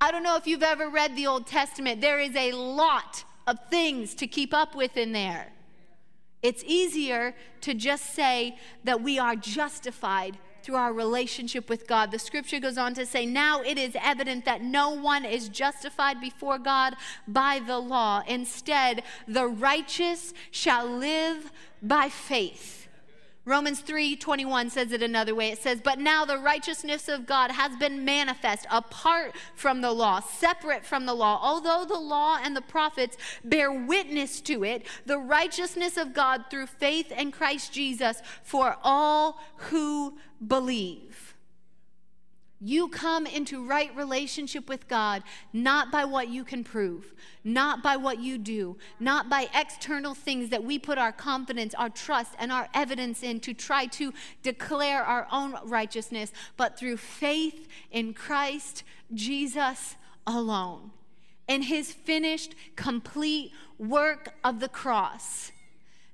I 0.00 0.10
don't 0.10 0.24
know 0.24 0.34
if 0.34 0.48
you've 0.48 0.64
ever 0.64 0.88
read 0.88 1.14
the 1.14 1.28
Old 1.28 1.46
Testament, 1.46 2.00
there 2.00 2.18
is 2.18 2.34
a 2.34 2.54
lot 2.54 3.22
of 3.46 3.56
things 3.70 4.16
to 4.16 4.26
keep 4.26 4.52
up 4.52 4.74
with 4.74 4.96
in 4.96 5.12
there. 5.12 5.52
It's 6.42 6.62
easier 6.66 7.34
to 7.62 7.74
just 7.74 8.14
say 8.14 8.56
that 8.84 9.02
we 9.02 9.18
are 9.18 9.34
justified 9.34 10.38
through 10.62 10.76
our 10.76 10.92
relationship 10.92 11.68
with 11.68 11.86
God. 11.86 12.10
The 12.10 12.18
scripture 12.18 12.60
goes 12.60 12.78
on 12.78 12.94
to 12.94 13.06
say, 13.06 13.24
Now 13.24 13.62
it 13.62 13.78
is 13.78 13.96
evident 14.00 14.44
that 14.44 14.62
no 14.62 14.90
one 14.90 15.24
is 15.24 15.48
justified 15.48 16.20
before 16.20 16.58
God 16.58 16.94
by 17.26 17.60
the 17.66 17.78
law. 17.78 18.22
Instead, 18.26 19.02
the 19.26 19.46
righteous 19.46 20.34
shall 20.50 20.86
live 20.86 21.50
by 21.82 22.08
faith. 22.08 22.87
Romans 23.48 23.80
3:21 23.80 24.68
says 24.68 24.92
it 24.92 25.02
another 25.02 25.34
way. 25.34 25.50
It 25.50 25.62
says, 25.62 25.80
"But 25.80 25.98
now 25.98 26.26
the 26.26 26.36
righteousness 26.36 27.08
of 27.08 27.24
God 27.24 27.50
has 27.50 27.74
been 27.78 28.04
manifest 28.04 28.66
apart 28.70 29.34
from 29.54 29.80
the 29.80 29.90
law, 29.90 30.20
separate 30.20 30.84
from 30.84 31.06
the 31.06 31.14
law. 31.14 31.40
Although 31.42 31.86
the 31.86 31.98
law 31.98 32.38
and 32.42 32.54
the 32.54 32.60
prophets 32.60 33.16
bear 33.42 33.72
witness 33.72 34.42
to 34.42 34.64
it, 34.64 34.86
the 35.06 35.18
righteousness 35.18 35.96
of 35.96 36.12
God 36.12 36.44
through 36.50 36.66
faith 36.66 37.10
in 37.10 37.32
Christ 37.32 37.72
Jesus 37.72 38.20
for 38.42 38.76
all 38.82 39.40
who 39.70 40.18
believe." 40.46 41.27
You 42.60 42.88
come 42.88 43.24
into 43.24 43.64
right 43.64 43.94
relationship 43.94 44.68
with 44.68 44.88
God 44.88 45.22
not 45.52 45.92
by 45.92 46.04
what 46.04 46.28
you 46.28 46.42
can 46.42 46.64
prove, 46.64 47.14
not 47.44 47.84
by 47.84 47.96
what 47.96 48.18
you 48.18 48.36
do, 48.36 48.76
not 48.98 49.28
by 49.28 49.48
external 49.54 50.14
things 50.14 50.50
that 50.50 50.64
we 50.64 50.76
put 50.78 50.98
our 50.98 51.12
confidence, 51.12 51.72
our 51.74 51.88
trust, 51.88 52.32
and 52.36 52.50
our 52.50 52.68
evidence 52.74 53.22
in 53.22 53.38
to 53.40 53.54
try 53.54 53.86
to 53.86 54.12
declare 54.42 55.04
our 55.04 55.28
own 55.30 55.56
righteousness, 55.64 56.32
but 56.56 56.76
through 56.76 56.96
faith 56.96 57.68
in 57.92 58.12
Christ 58.12 58.82
Jesus 59.14 59.94
alone. 60.26 60.90
In 61.46 61.62
his 61.62 61.92
finished, 61.92 62.56
complete 62.74 63.52
work 63.78 64.34
of 64.42 64.58
the 64.58 64.68
cross, 64.68 65.52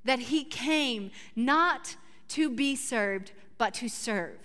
that 0.04 0.18
he 0.18 0.44
came 0.44 1.10
not 1.34 1.96
to 2.28 2.50
be 2.50 2.76
served, 2.76 3.32
but 3.56 3.72
to 3.74 3.88
serve 3.88 4.43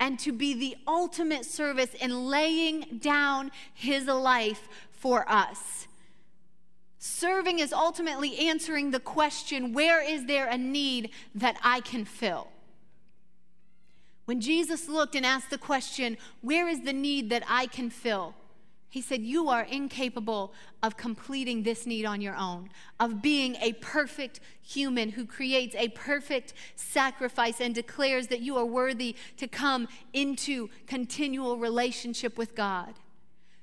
and 0.00 0.18
to 0.20 0.32
be 0.32 0.54
the 0.54 0.76
ultimate 0.86 1.44
service 1.44 1.94
in 1.94 2.26
laying 2.26 2.98
down 3.00 3.50
his 3.74 4.06
life 4.06 4.68
for 4.90 5.28
us. 5.28 5.86
Serving 6.98 7.58
is 7.58 7.72
ultimately 7.72 8.38
answering 8.48 8.90
the 8.90 9.00
question 9.00 9.72
where 9.72 10.02
is 10.02 10.26
there 10.26 10.46
a 10.46 10.58
need 10.58 11.10
that 11.34 11.56
I 11.62 11.80
can 11.80 12.04
fill? 12.04 12.48
When 14.24 14.40
Jesus 14.40 14.88
looked 14.88 15.14
and 15.14 15.24
asked 15.24 15.50
the 15.50 15.58
question, 15.58 16.18
where 16.42 16.68
is 16.68 16.82
the 16.82 16.92
need 16.92 17.30
that 17.30 17.44
I 17.48 17.66
can 17.66 17.88
fill? 17.88 18.34
He 18.90 19.02
said, 19.02 19.20
You 19.22 19.48
are 19.48 19.62
incapable 19.62 20.52
of 20.82 20.96
completing 20.96 21.62
this 21.62 21.86
need 21.86 22.06
on 22.06 22.20
your 22.20 22.34
own, 22.34 22.70
of 22.98 23.20
being 23.20 23.56
a 23.56 23.74
perfect 23.74 24.40
human 24.62 25.10
who 25.10 25.26
creates 25.26 25.74
a 25.74 25.88
perfect 25.88 26.54
sacrifice 26.74 27.60
and 27.60 27.74
declares 27.74 28.28
that 28.28 28.40
you 28.40 28.56
are 28.56 28.64
worthy 28.64 29.14
to 29.36 29.46
come 29.46 29.88
into 30.12 30.70
continual 30.86 31.58
relationship 31.58 32.38
with 32.38 32.54
God. 32.54 32.94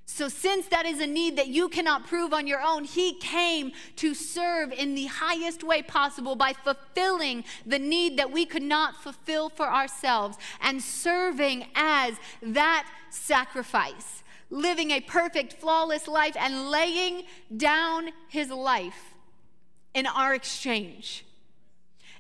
So, 0.08 0.30
since 0.30 0.68
that 0.68 0.86
is 0.86 1.00
a 1.00 1.08
need 1.08 1.36
that 1.38 1.48
you 1.48 1.68
cannot 1.68 2.06
prove 2.06 2.32
on 2.32 2.46
your 2.46 2.62
own, 2.62 2.84
He 2.84 3.14
came 3.16 3.72
to 3.96 4.14
serve 4.14 4.72
in 4.72 4.94
the 4.94 5.06
highest 5.06 5.64
way 5.64 5.82
possible 5.82 6.36
by 6.36 6.54
fulfilling 6.54 7.44
the 7.66 7.80
need 7.80 8.18
that 8.18 8.32
we 8.32 8.46
could 8.46 8.62
not 8.62 9.02
fulfill 9.02 9.50
for 9.50 9.66
ourselves 9.66 10.38
and 10.62 10.84
serving 10.84 11.66
as 11.74 12.18
that 12.44 12.88
sacrifice 13.10 14.22
living 14.50 14.92
a 14.92 15.02
perfect, 15.02 15.54
flawless 15.54 16.08
life 16.08 16.36
and 16.40 16.70
laying 16.70 17.24
down 17.56 18.10
his 18.30 18.50
life 18.50 19.14
in 19.94 20.06
our 20.06 20.34
exchange. 20.34 21.26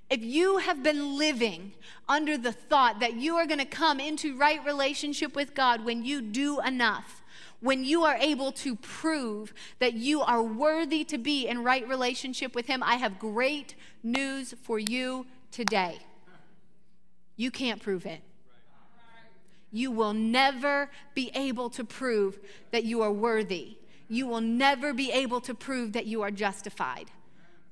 If 0.09 0.21
you 0.21 0.57
have 0.57 0.83
been 0.83 1.17
living 1.17 1.73
under 2.07 2.37
the 2.37 2.51
thought 2.51 2.99
that 2.99 3.15
you 3.15 3.35
are 3.35 3.47
going 3.47 3.59
to 3.59 3.65
come 3.65 3.99
into 3.99 4.37
right 4.37 4.63
relationship 4.63 5.35
with 5.35 5.55
God 5.55 5.83
when 5.83 6.05
you 6.05 6.21
do 6.21 6.61
enough, 6.61 7.23
when 7.59 7.83
you 7.83 8.03
are 8.03 8.15
able 8.15 8.51
to 8.51 8.75
prove 8.75 9.53
that 9.79 9.93
you 9.93 10.21
are 10.21 10.43
worthy 10.43 11.03
to 11.05 11.17
be 11.17 11.47
in 11.47 11.63
right 11.63 11.87
relationship 11.87 12.53
with 12.53 12.67
Him, 12.67 12.83
I 12.83 12.95
have 12.95 13.17
great 13.17 13.75
news 14.03 14.53
for 14.61 14.77
you 14.77 15.25
today. 15.51 15.97
You 17.35 17.49
can't 17.49 17.81
prove 17.81 18.05
it 18.05 18.21
you 19.75 19.91
will 19.91 20.13
never 20.13 20.89
be 21.15 21.29
able 21.35 21.69
to 21.69 21.83
prove 21.83 22.39
that 22.71 22.85
you 22.85 23.01
are 23.01 23.11
worthy. 23.11 23.75
You 24.07 24.25
will 24.25 24.39
never 24.39 24.93
be 24.93 25.11
able 25.11 25.41
to 25.41 25.53
prove 25.53 25.91
that 25.93 26.05
you 26.05 26.21
are 26.21 26.31
justified. 26.31 27.11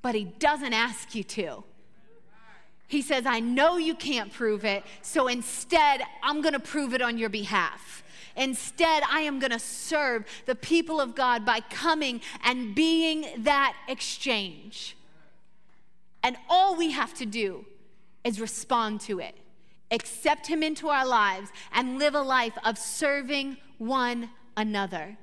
But 0.02 0.14
He 0.14 0.24
doesn't 0.24 0.74
ask 0.74 1.14
you 1.14 1.24
to. 1.24 1.64
He 2.88 3.00
says, 3.00 3.24
I 3.24 3.40
know 3.40 3.78
you 3.78 3.94
can't 3.94 4.30
prove 4.30 4.66
it, 4.66 4.84
so 5.00 5.28
instead, 5.28 6.02
I'm 6.22 6.42
gonna 6.42 6.60
prove 6.60 6.92
it 6.92 7.00
on 7.00 7.16
your 7.16 7.30
behalf. 7.30 8.04
Instead, 8.36 9.02
I 9.10 9.20
am 9.20 9.38
gonna 9.38 9.58
serve 9.58 10.26
the 10.44 10.54
people 10.54 11.00
of 11.00 11.14
God 11.14 11.46
by 11.46 11.60
coming 11.60 12.20
and 12.44 12.74
being 12.74 13.24
that 13.44 13.74
exchange. 13.88 14.94
And 16.22 16.36
all 16.50 16.76
we 16.76 16.90
have 16.90 17.14
to 17.14 17.24
do 17.24 17.64
is 18.24 18.42
respond 18.42 19.00
to 19.02 19.20
it 19.20 19.38
accept 19.90 20.46
Him 20.46 20.62
into 20.62 20.88
our 20.88 21.06
lives, 21.06 21.50
and 21.72 21.98
live 21.98 22.14
a 22.14 22.22
life 22.22 22.56
of 22.64 22.78
serving 22.78 23.56
one 23.78 24.30
another. 24.56 25.16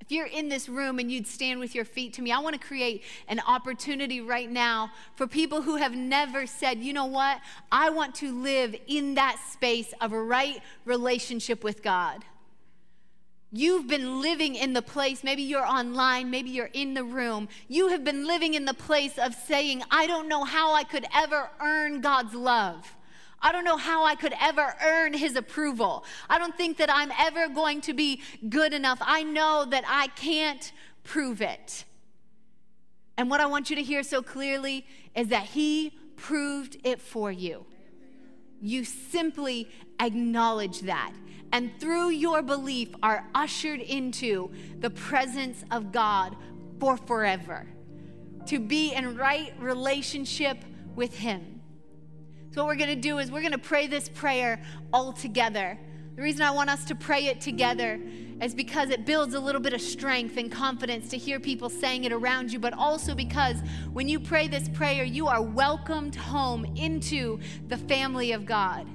If 0.00 0.12
you're 0.12 0.26
in 0.26 0.50
this 0.50 0.68
room 0.68 0.98
and 0.98 1.10
you'd 1.10 1.26
stand 1.26 1.60
with 1.60 1.74
your 1.74 1.86
feet 1.86 2.12
to 2.14 2.22
me, 2.22 2.30
I 2.30 2.38
want 2.38 2.60
to 2.60 2.66
create 2.66 3.04
an 3.26 3.40
opportunity 3.46 4.20
right 4.20 4.50
now 4.50 4.90
for 5.16 5.26
people 5.26 5.62
who 5.62 5.76
have 5.76 5.94
never 5.94 6.46
said, 6.46 6.80
you 6.80 6.92
know 6.92 7.06
what? 7.06 7.40
I 7.72 7.88
want 7.88 8.14
to 8.16 8.30
live 8.42 8.76
in 8.86 9.14
that 9.14 9.38
space 9.50 9.94
of 10.02 10.12
a 10.12 10.22
right 10.22 10.60
relationship 10.84 11.64
with 11.64 11.82
God. 11.82 12.22
You've 13.56 13.86
been 13.86 14.20
living 14.20 14.56
in 14.56 14.72
the 14.72 14.82
place, 14.82 15.22
maybe 15.22 15.42
you're 15.42 15.64
online, 15.64 16.28
maybe 16.28 16.50
you're 16.50 16.70
in 16.72 16.94
the 16.94 17.04
room. 17.04 17.48
You 17.68 17.86
have 17.86 18.02
been 18.02 18.26
living 18.26 18.54
in 18.54 18.64
the 18.64 18.74
place 18.74 19.16
of 19.16 19.32
saying, 19.32 19.84
I 19.92 20.08
don't 20.08 20.26
know 20.26 20.42
how 20.42 20.72
I 20.72 20.82
could 20.82 21.06
ever 21.14 21.48
earn 21.60 22.00
God's 22.00 22.34
love. 22.34 22.96
I 23.40 23.52
don't 23.52 23.62
know 23.62 23.76
how 23.76 24.04
I 24.04 24.16
could 24.16 24.34
ever 24.40 24.74
earn 24.82 25.14
his 25.14 25.36
approval. 25.36 26.04
I 26.28 26.36
don't 26.36 26.56
think 26.56 26.78
that 26.78 26.90
I'm 26.92 27.12
ever 27.16 27.46
going 27.48 27.80
to 27.82 27.94
be 27.94 28.22
good 28.48 28.72
enough. 28.72 28.98
I 29.00 29.22
know 29.22 29.64
that 29.70 29.84
I 29.86 30.08
can't 30.08 30.72
prove 31.04 31.40
it. 31.40 31.84
And 33.16 33.30
what 33.30 33.40
I 33.40 33.46
want 33.46 33.70
you 33.70 33.76
to 33.76 33.82
hear 33.84 34.02
so 34.02 34.20
clearly 34.20 34.84
is 35.14 35.28
that 35.28 35.44
he 35.44 35.92
proved 36.16 36.78
it 36.82 37.00
for 37.00 37.30
you. 37.30 37.66
You 38.64 38.86
simply 38.86 39.68
acknowledge 40.00 40.80
that. 40.80 41.12
And 41.52 41.78
through 41.78 42.08
your 42.08 42.40
belief, 42.40 42.94
are 43.02 43.28
ushered 43.34 43.80
into 43.80 44.50
the 44.80 44.88
presence 44.88 45.62
of 45.70 45.92
God 45.92 46.34
for 46.80 46.96
forever, 46.96 47.66
to 48.46 48.58
be 48.58 48.94
in 48.94 49.18
right 49.18 49.52
relationship 49.58 50.56
with 50.96 51.14
Him. 51.14 51.60
So, 52.52 52.64
what 52.64 52.68
we're 52.68 52.82
to 52.94 53.02
do 53.02 53.18
is 53.18 53.30
we're 53.30 53.42
to 53.52 53.58
pray 53.58 53.86
this 53.86 54.08
prayer 54.08 54.64
all 54.94 55.12
together. 55.12 55.78
The 56.16 56.22
reason 56.22 56.40
I 56.40 56.50
want 56.50 56.70
us 56.70 56.86
to 56.86 56.94
pray 56.94 57.26
it 57.26 57.42
together 57.42 58.00
is 58.40 58.54
because 58.54 58.90
it 58.90 59.06
builds 59.06 59.34
a 59.34 59.40
little 59.40 59.60
bit 59.60 59.72
of 59.72 59.80
strength 59.80 60.36
and 60.36 60.50
confidence 60.50 61.08
to 61.10 61.18
hear 61.18 61.40
people 61.40 61.68
saying 61.68 62.04
it 62.04 62.12
around 62.12 62.52
you, 62.52 62.58
but 62.58 62.72
also 62.74 63.14
because 63.14 63.56
when 63.92 64.08
you 64.08 64.18
pray 64.20 64.48
this 64.48 64.68
prayer, 64.68 65.04
you 65.04 65.26
are 65.26 65.42
welcomed 65.42 66.14
home 66.14 66.64
into 66.76 67.38
the 67.68 67.76
family 67.76 68.32
of 68.32 68.44
God. 68.44 68.86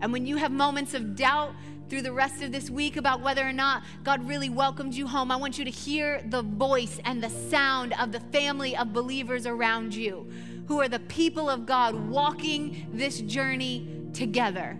And 0.00 0.12
when 0.12 0.26
you 0.26 0.36
have 0.36 0.52
moments 0.52 0.94
of 0.94 1.16
doubt, 1.16 1.54
through 1.88 2.02
the 2.02 2.12
rest 2.12 2.42
of 2.42 2.50
this 2.50 2.68
week 2.68 2.96
about 2.96 3.20
whether 3.20 3.46
or 3.46 3.52
not 3.52 3.82
God 4.02 4.26
really 4.26 4.48
welcomed 4.48 4.94
you 4.94 5.06
home. 5.06 5.30
I 5.30 5.36
want 5.36 5.58
you 5.58 5.64
to 5.64 5.70
hear 5.70 6.22
the 6.26 6.42
voice 6.42 6.98
and 7.04 7.22
the 7.22 7.30
sound 7.30 7.94
of 8.00 8.12
the 8.12 8.20
family 8.20 8.76
of 8.76 8.92
believers 8.92 9.46
around 9.46 9.94
you 9.94 10.28
who 10.66 10.80
are 10.80 10.88
the 10.88 10.98
people 11.00 11.48
of 11.48 11.64
God 11.64 11.94
walking 12.08 12.88
this 12.92 13.20
journey 13.20 13.88
together. 14.12 14.76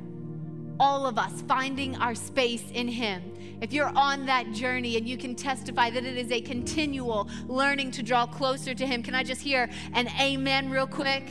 All 0.79 1.07
of 1.07 1.19
us 1.19 1.43
finding 1.43 1.97
our 1.97 2.15
space 2.15 2.65
in 2.73 2.89
Him. 2.89 3.33
If 3.61 3.73
you're 3.73 3.97
on 3.97 4.27
that 4.27 4.53
journey 4.53 4.97
and 4.97 5.09
you 5.09 5.17
can 5.17 5.35
testify 5.35 5.91
that 5.91 6.05
it 6.05 6.17
is 6.17 6.31
a 6.31 6.41
continual 6.41 7.29
learning 7.47 7.93
to 7.93 8.03
draw 8.03 8.27
closer 8.27 8.75
to 8.75 8.87
Him, 8.87 9.03
can 9.03 9.15
I 9.15 9.23
just 9.23 9.41
hear 9.41 9.71
an 9.95 10.09
amen 10.21 10.71
real 10.71 10.87
quick? 10.87 11.29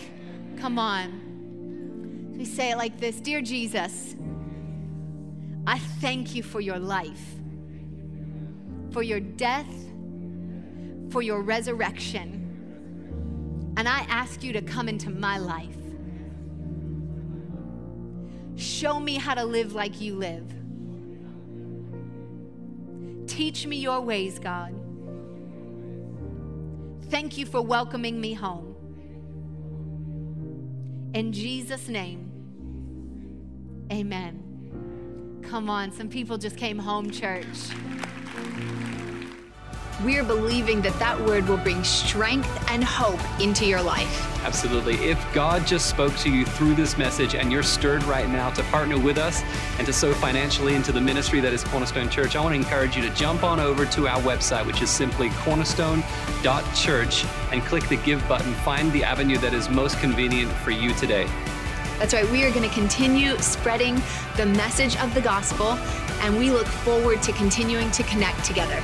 Come 0.58 0.80
on. 0.80 2.34
We 2.38 2.46
say 2.46 2.72
it 2.72 2.78
like 2.78 3.00
this 3.00 3.20
Dear 3.20 3.42
Jesus, 3.42 4.16
I 5.68 5.80
thank 5.80 6.36
you 6.36 6.44
for 6.44 6.62
your 6.62 6.80
life, 6.80 7.36
for 8.92 9.04
your 9.04 9.20
death, 9.20 9.68
for 11.12 11.22
your 11.22 11.42
resurrection 11.42 12.36
and 13.78 13.88
I 13.88 14.06
ask 14.10 14.44
you 14.44 14.54
to 14.54 14.62
come 14.62 14.88
into 14.88 15.10
my 15.10 15.38
life. 15.38 15.76
Show 18.56 19.00
me 19.00 19.16
how 19.16 19.34
to 19.34 19.44
live 19.44 19.74
like 19.74 20.00
you 20.00 20.16
live. 20.16 20.46
Teach 23.28 23.66
me 23.66 23.78
your 23.78 24.02
ways, 24.02 24.40
God. 24.40 24.74
Thank 27.10 27.38
you 27.38 27.46
for 27.46 27.62
welcoming 27.62 28.20
me 28.20 28.34
home. 28.34 28.76
In 31.14 31.32
Jesus' 31.32 31.88
name, 31.88 32.30
amen. 33.92 35.42
Come 35.44 35.70
on, 35.70 35.92
some 35.92 36.10
people 36.10 36.38
just 36.38 36.58
came 36.58 36.80
home, 36.80 37.10
church 37.12 37.46
we're 40.04 40.24
believing 40.24 40.82
that 40.82 40.98
that 41.00 41.20
word 41.22 41.48
will 41.48 41.58
bring 41.58 41.84
strength 41.84 42.50
and 42.70 42.84
hope 42.84 43.20
into 43.40 43.66
your 43.66 43.82
life. 43.82 44.44
Absolutely. 44.44 44.96
If 44.96 45.34
God 45.34 45.66
just 45.66 45.88
spoke 45.88 46.16
to 46.18 46.30
you 46.30 46.46
through 46.46 46.76
this 46.76 46.98
message 46.98 47.34
and 47.36 47.52
you're 47.52 47.64
stirred 47.64 48.04
right 48.04 48.30
now 48.30 48.50
to 48.52 48.64
partner 48.64 49.00
with 49.00 49.18
us 49.18 49.42
and 49.78 49.88
to 49.88 49.94
sow 49.94 50.14
financially 50.14 50.76
into 50.76 50.92
the 50.92 51.02
ministry 51.02 51.40
that 51.40 51.54
is 51.54 51.64
Cornerstone 51.64 52.10
Church, 52.10 52.36
I 52.36 52.42
want 52.42 52.54
to 52.54 52.60
encourage 52.60 52.96
you 52.96 53.02
to 53.04 53.10
jump 53.16 53.44
on 53.44 53.60
over 53.60 53.86
to 53.86 54.08
our 54.08 54.20
website, 54.22 54.66
which 54.66 54.82
is 54.82 54.90
simply 54.90 55.30
cornerstone.church, 55.30 57.26
and 57.52 57.62
click 57.64 57.88
the 57.88 57.98
give 57.98 58.28
button. 58.28 58.54
Find 58.56 58.92
the 58.92 59.04
avenue 59.04 59.38
that 59.40 59.54
is 59.54 59.70
most 59.70 60.00
convenient 60.00 60.52
for 60.52 60.72
you 60.72 60.94
today. 60.96 61.28
That's 61.98 62.14
right. 62.14 62.30
We 62.30 62.44
are 62.44 62.52
going 62.52 62.68
to 62.68 62.76
continue 62.76 63.38
spreading 63.38 64.02
the 64.36 64.46
message 64.46 64.98
of 64.98 65.14
the 65.14 65.22
gospel, 65.22 65.78
and 66.22 66.38
we 66.38 66.52
look 66.52 66.68
forward 66.68 67.22
to 67.24 67.32
continuing 67.32 67.90
to 67.92 68.04
connect 68.04 68.44
together. 68.44 68.84